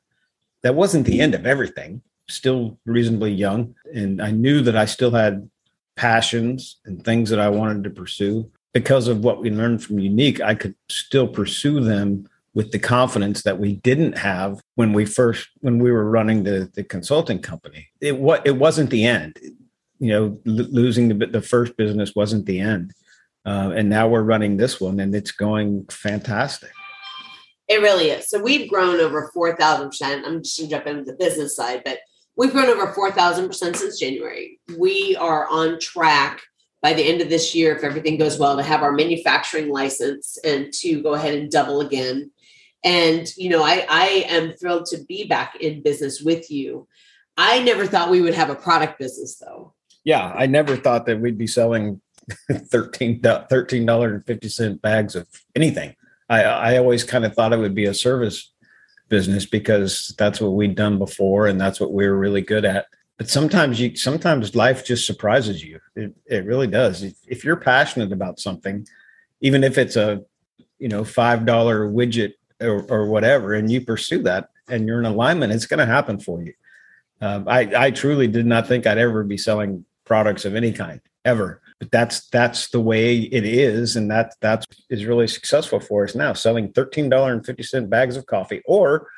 that 0.62 0.74
wasn't 0.74 1.06
the 1.06 1.20
end 1.20 1.34
of 1.34 1.46
everything. 1.46 2.02
Still 2.28 2.78
reasonably 2.86 3.32
young. 3.32 3.74
And 3.92 4.20
I 4.20 4.30
knew 4.30 4.60
that 4.62 4.76
I 4.76 4.86
still 4.86 5.10
had 5.10 5.48
passions 5.96 6.80
and 6.84 7.04
things 7.04 7.30
that 7.30 7.38
I 7.38 7.48
wanted 7.48 7.84
to 7.84 7.90
pursue. 7.90 8.50
Because 8.72 9.06
of 9.06 9.22
what 9.22 9.40
we 9.40 9.50
learned 9.50 9.84
from 9.84 9.96
UNEQ, 9.98 10.40
I 10.40 10.54
could 10.56 10.74
still 10.88 11.28
pursue 11.28 11.80
them 11.80 12.28
with 12.54 12.70
the 12.70 12.78
confidence 12.78 13.42
that 13.42 13.58
we 13.58 13.74
didn't 13.74 14.16
have 14.16 14.60
when 14.76 14.92
we 14.92 15.04
first 15.04 15.48
when 15.60 15.78
we 15.78 15.90
were 15.90 16.08
running 16.08 16.44
the 16.44 16.70
the 16.74 16.84
consulting 16.84 17.40
company. 17.40 17.88
It 18.00 18.18
what 18.18 18.46
it 18.46 18.56
wasn't 18.56 18.90
the 18.90 19.04
end. 19.04 19.38
You 19.98 20.12
know, 20.12 20.24
l- 20.46 20.68
losing 20.70 21.08
the 21.08 21.26
the 21.26 21.42
first 21.42 21.76
business 21.76 22.14
wasn't 22.14 22.46
the 22.46 22.60
end, 22.60 22.92
uh, 23.44 23.72
and 23.74 23.88
now 23.88 24.08
we're 24.08 24.22
running 24.22 24.56
this 24.56 24.80
one, 24.80 25.00
and 25.00 25.14
it's 25.14 25.32
going 25.32 25.86
fantastic. 25.90 26.70
It 27.66 27.80
really 27.80 28.10
is. 28.10 28.28
So 28.28 28.42
we've 28.42 28.68
grown 28.68 29.00
over 29.00 29.30
four 29.34 29.56
thousand 29.56 29.88
percent. 29.88 30.26
I'm 30.26 30.42
just 30.42 30.58
going 30.58 30.70
to 30.70 30.76
jump 30.76 30.86
into 30.86 31.04
the 31.04 31.16
business 31.16 31.56
side, 31.56 31.82
but 31.84 31.98
we've 32.36 32.52
grown 32.52 32.68
over 32.68 32.92
four 32.92 33.10
thousand 33.10 33.48
percent 33.48 33.76
since 33.76 33.98
January. 33.98 34.60
We 34.78 35.16
are 35.16 35.48
on 35.48 35.80
track 35.80 36.42
by 36.82 36.92
the 36.92 37.02
end 37.02 37.22
of 37.22 37.30
this 37.30 37.54
year, 37.54 37.74
if 37.74 37.82
everything 37.82 38.18
goes 38.18 38.38
well, 38.38 38.58
to 38.58 38.62
have 38.62 38.82
our 38.82 38.92
manufacturing 38.92 39.70
license 39.70 40.36
and 40.44 40.70
to 40.74 41.02
go 41.02 41.14
ahead 41.14 41.32
and 41.32 41.50
double 41.50 41.80
again 41.80 42.30
and, 42.84 43.26
you 43.36 43.48
know, 43.48 43.62
I, 43.62 43.86
I 43.88 44.06
am 44.28 44.52
thrilled 44.52 44.86
to 44.86 45.02
be 45.04 45.24
back 45.26 45.56
in 45.56 45.82
business 45.82 46.20
with 46.20 46.50
you. 46.50 46.86
I 47.36 47.62
never 47.62 47.86
thought 47.86 48.10
we 48.10 48.20
would 48.20 48.34
have 48.34 48.50
a 48.50 48.54
product 48.54 48.98
business 48.98 49.36
though. 49.36 49.72
Yeah, 50.04 50.32
I 50.36 50.46
never 50.46 50.76
thought 50.76 51.06
that 51.06 51.20
we'd 51.20 51.38
be 51.38 51.46
selling 51.46 52.00
13 52.50 53.20
$13.50 53.22 54.80
bags 54.80 55.16
of 55.16 55.26
anything. 55.54 55.96
I, 56.28 56.42
I 56.44 56.76
always 56.78 57.04
kind 57.04 57.24
of 57.24 57.34
thought 57.34 57.52
it 57.52 57.58
would 57.58 57.74
be 57.74 57.86
a 57.86 57.94
service 57.94 58.52
business 59.08 59.46
because 59.46 60.14
that's 60.18 60.40
what 60.40 60.52
we'd 60.52 60.74
done 60.74 60.98
before 60.98 61.46
and 61.46 61.60
that's 61.60 61.80
what 61.80 61.92
we 61.92 62.06
were 62.06 62.18
really 62.18 62.42
good 62.42 62.64
at. 62.64 62.86
But 63.16 63.30
sometimes 63.30 63.80
you 63.80 63.96
sometimes 63.96 64.56
life 64.56 64.84
just 64.84 65.06
surprises 65.06 65.62
you. 65.62 65.80
It, 65.94 66.14
it 66.26 66.44
really 66.44 66.66
does. 66.66 67.02
If, 67.02 67.14
if 67.26 67.44
you're 67.44 67.56
passionate 67.56 68.12
about 68.12 68.40
something, 68.40 68.86
even 69.40 69.62
if 69.62 69.78
it's 69.78 69.96
a 69.96 70.22
you 70.78 70.88
know 70.88 71.04
five 71.04 71.46
dollar 71.46 71.88
widget 71.88 72.32
or, 72.60 72.82
or 72.90 73.06
whatever, 73.06 73.54
and 73.54 73.70
you 73.70 73.80
pursue 73.80 74.22
that 74.22 74.48
and 74.68 74.86
you're 74.86 74.98
in 74.98 75.04
alignment, 75.04 75.52
it's 75.52 75.66
going 75.66 75.78
to 75.78 75.86
happen 75.86 76.18
for 76.18 76.42
you. 76.42 76.52
Um, 77.20 77.46
I, 77.48 77.70
I 77.76 77.90
truly 77.90 78.26
did 78.26 78.46
not 78.46 78.66
think 78.66 78.86
I'd 78.86 78.98
ever 78.98 79.24
be 79.24 79.36
selling 79.36 79.84
products 80.04 80.44
of 80.44 80.54
any 80.54 80.72
kind 80.72 81.00
ever, 81.24 81.62
but 81.78 81.90
that's 81.90 82.28
that's 82.28 82.68
the 82.68 82.80
way 82.80 83.18
it 83.18 83.44
is, 83.44 83.96
and 83.96 84.10
that 84.10 84.34
that's 84.40 84.66
is 84.90 85.06
really 85.06 85.26
successful 85.26 85.80
for 85.80 86.04
us 86.04 86.14
now. 86.14 86.32
Selling 86.32 86.72
thirteen 86.72 87.08
dollar 87.08 87.32
and 87.32 87.44
fifty 87.44 87.62
cent 87.62 87.88
bags 87.88 88.16
of 88.16 88.26
coffee, 88.26 88.62
or 88.66 89.08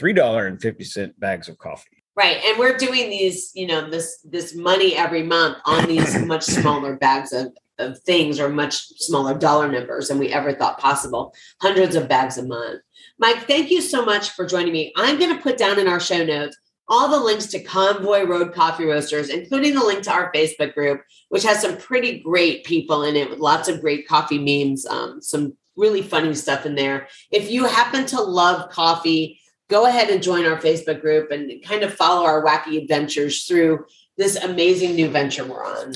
$3.50 0.00 1.12
bags 1.18 1.48
of 1.48 1.58
coffee. 1.58 2.02
Right. 2.14 2.38
And 2.44 2.58
we're 2.58 2.76
doing 2.76 3.08
these, 3.08 3.52
you 3.54 3.66
know, 3.66 3.88
this 3.88 4.18
this 4.22 4.54
money 4.54 4.94
every 4.94 5.22
month 5.22 5.58
on 5.64 5.88
these 5.88 6.18
much 6.26 6.42
smaller 6.42 6.96
bags 6.96 7.32
of, 7.32 7.56
of 7.78 7.98
things 8.00 8.38
or 8.38 8.48
much 8.48 8.76
smaller 8.98 9.36
dollar 9.36 9.70
numbers 9.70 10.08
than 10.08 10.18
we 10.18 10.32
ever 10.32 10.52
thought 10.52 10.78
possible. 10.78 11.34
Hundreds 11.60 11.94
of 11.96 12.08
bags 12.08 12.38
a 12.38 12.44
month. 12.44 12.80
Mike, 13.18 13.46
thank 13.46 13.70
you 13.70 13.80
so 13.80 14.04
much 14.04 14.30
for 14.30 14.46
joining 14.46 14.72
me. 14.72 14.92
I'm 14.96 15.18
going 15.18 15.34
to 15.34 15.42
put 15.42 15.58
down 15.58 15.78
in 15.78 15.88
our 15.88 16.00
show 16.00 16.24
notes 16.24 16.56
all 16.88 17.08
the 17.08 17.24
links 17.24 17.46
to 17.46 17.62
Convoy 17.62 18.24
Road 18.24 18.52
Coffee 18.52 18.84
Roasters, 18.84 19.30
including 19.30 19.74
the 19.74 19.84
link 19.84 20.02
to 20.02 20.12
our 20.12 20.32
Facebook 20.32 20.74
group, 20.74 21.00
which 21.28 21.42
has 21.44 21.62
some 21.62 21.76
pretty 21.78 22.20
great 22.20 22.64
people 22.64 23.04
in 23.04 23.16
it 23.16 23.30
with 23.30 23.38
lots 23.38 23.68
of 23.68 23.80
great 23.80 24.06
coffee 24.06 24.38
memes, 24.38 24.84
um, 24.86 25.22
some 25.22 25.56
really 25.76 26.02
funny 26.02 26.34
stuff 26.34 26.66
in 26.66 26.74
there. 26.74 27.08
If 27.30 27.50
you 27.50 27.64
happen 27.64 28.04
to 28.06 28.20
love 28.20 28.70
coffee, 28.70 29.40
go 29.70 29.86
ahead 29.86 30.10
and 30.10 30.22
join 30.22 30.44
our 30.44 30.58
Facebook 30.58 31.00
group 31.00 31.30
and 31.30 31.64
kind 31.64 31.82
of 31.82 31.94
follow 31.94 32.26
our 32.26 32.44
wacky 32.44 32.82
adventures 32.82 33.44
through 33.44 33.86
this 34.18 34.36
amazing 34.36 34.94
new 34.94 35.08
venture 35.08 35.44
we're 35.44 35.64
on. 35.64 35.94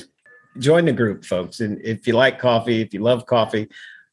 Join 0.59 0.85
the 0.85 0.93
group, 0.93 1.25
folks. 1.25 1.59
And 1.59 1.79
if 1.83 2.07
you 2.07 2.13
like 2.13 2.39
coffee, 2.39 2.81
if 2.81 2.93
you 2.93 3.01
love 3.01 3.25
coffee, 3.25 3.67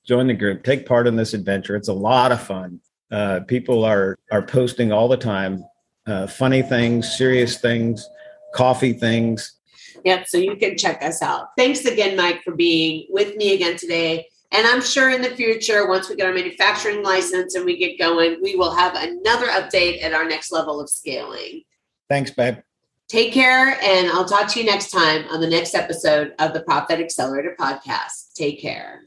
join 0.07 0.27
the 0.27 0.35
group. 0.35 0.63
Take 0.63 0.87
part 0.87 1.07
in 1.07 1.17
this 1.17 1.35
adventure. 1.35 1.77
It's 1.77 1.89
a 1.89 1.95
lot 1.95 2.33
of 2.33 2.43
fun. 2.43 2.81
Uh, 3.11 3.41
people 3.47 3.85
are 3.85 4.19
are 4.33 4.43
posting 4.43 4.93
all 4.93 5.09
the 5.09 5.17
time, 5.17 5.65
uh, 6.07 6.27
funny 6.27 6.63
things, 6.63 7.17
serious 7.17 7.59
things, 7.61 8.09
coffee 8.55 8.93
things. 8.93 9.59
Yep. 10.05 10.27
So 10.29 10.39
you 10.39 10.57
can 10.57 10.77
check 10.77 11.03
us 11.03 11.23
out. 11.23 11.49
Thanks 11.57 11.85
again, 11.85 12.17
Mike, 12.17 12.43
for 12.43 12.55
being 12.55 13.07
with 13.11 13.37
me 13.37 13.55
again 13.55 13.77
today. 13.77 14.27
And 14.53 14.67
I'm 14.67 14.83
sure 14.83 15.11
in 15.11 15.23
the 15.23 15.31
future, 15.31 15.89
once 15.89 16.09
we 16.09 16.17
get 16.17 16.27
our 16.27 16.35
manufacturing 16.35 17.03
license 17.03 17.55
and 17.55 17.65
we 17.65 17.77
get 17.77 17.99
going, 17.99 18.39
we 18.41 18.55
will 18.55 18.75
have 18.75 18.95
another 18.95 19.47
update 19.47 20.03
at 20.03 20.13
our 20.13 20.25
next 20.25 20.53
level 20.53 20.81
of 20.81 20.89
scaling. 20.89 21.63
Thanks, 22.09 22.31
babe. 22.31 22.59
Take 23.09 23.33
care, 23.33 23.79
and 23.83 24.11
I'll 24.11 24.25
talk 24.25 24.49
to 24.53 24.61
you 24.61 24.67
next 24.67 24.91
time 24.91 25.27
on 25.31 25.41
the 25.41 25.47
next 25.47 25.75
episode 25.75 26.33
of 26.39 26.55
the 26.55 26.61
Profit 26.61 27.01
Accelerator 27.01 27.55
podcast. 27.59 28.33
Take 28.35 28.61
care. 28.61 29.05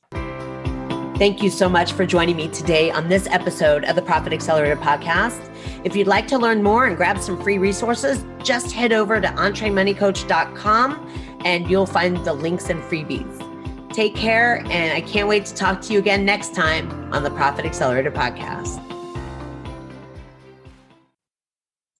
Thank 1.18 1.42
you 1.42 1.50
so 1.50 1.68
much 1.68 1.94
for 1.94 2.06
joining 2.06 2.36
me 2.36 2.48
today 2.50 2.92
on 2.92 3.10
this 3.10 3.28
episode 3.32 3.86
of 3.86 3.96
the 3.96 4.04
Profit 4.04 4.34
Accelerator 4.34 4.76
podcast. 4.76 5.52
If 5.84 5.96
you'd 5.96 6.06
like 6.06 6.28
to 6.28 6.38
learn 6.38 6.62
more 6.62 6.86
and 6.86 6.96
grab 6.96 7.18
some 7.18 7.42
free 7.42 7.58
resources, 7.58 8.24
just 8.44 8.72
head 8.72 8.94
over 8.94 9.20
to 9.20 9.28
entremoneycoach.com 9.28 11.42
and 11.44 11.68
you'll 11.68 11.88
find 11.88 12.24
the 12.24 12.34
links 12.34 12.70
and 12.70 12.84
freebies. 12.84 13.44
Take 13.94 14.16
care, 14.16 14.58
and 14.70 14.94
I 14.94 15.02
can't 15.02 15.28
wait 15.28 15.48
to 15.48 15.56
talk 15.56 15.82
to 15.82 15.94
you 15.94 15.98
again 15.98 16.24
next 16.24 16.54
time 16.54 17.12
on 17.12 17.24
the 17.24 17.32
Profit 17.32 17.66
Accelerator 17.66 18.12
podcast. 18.12 18.80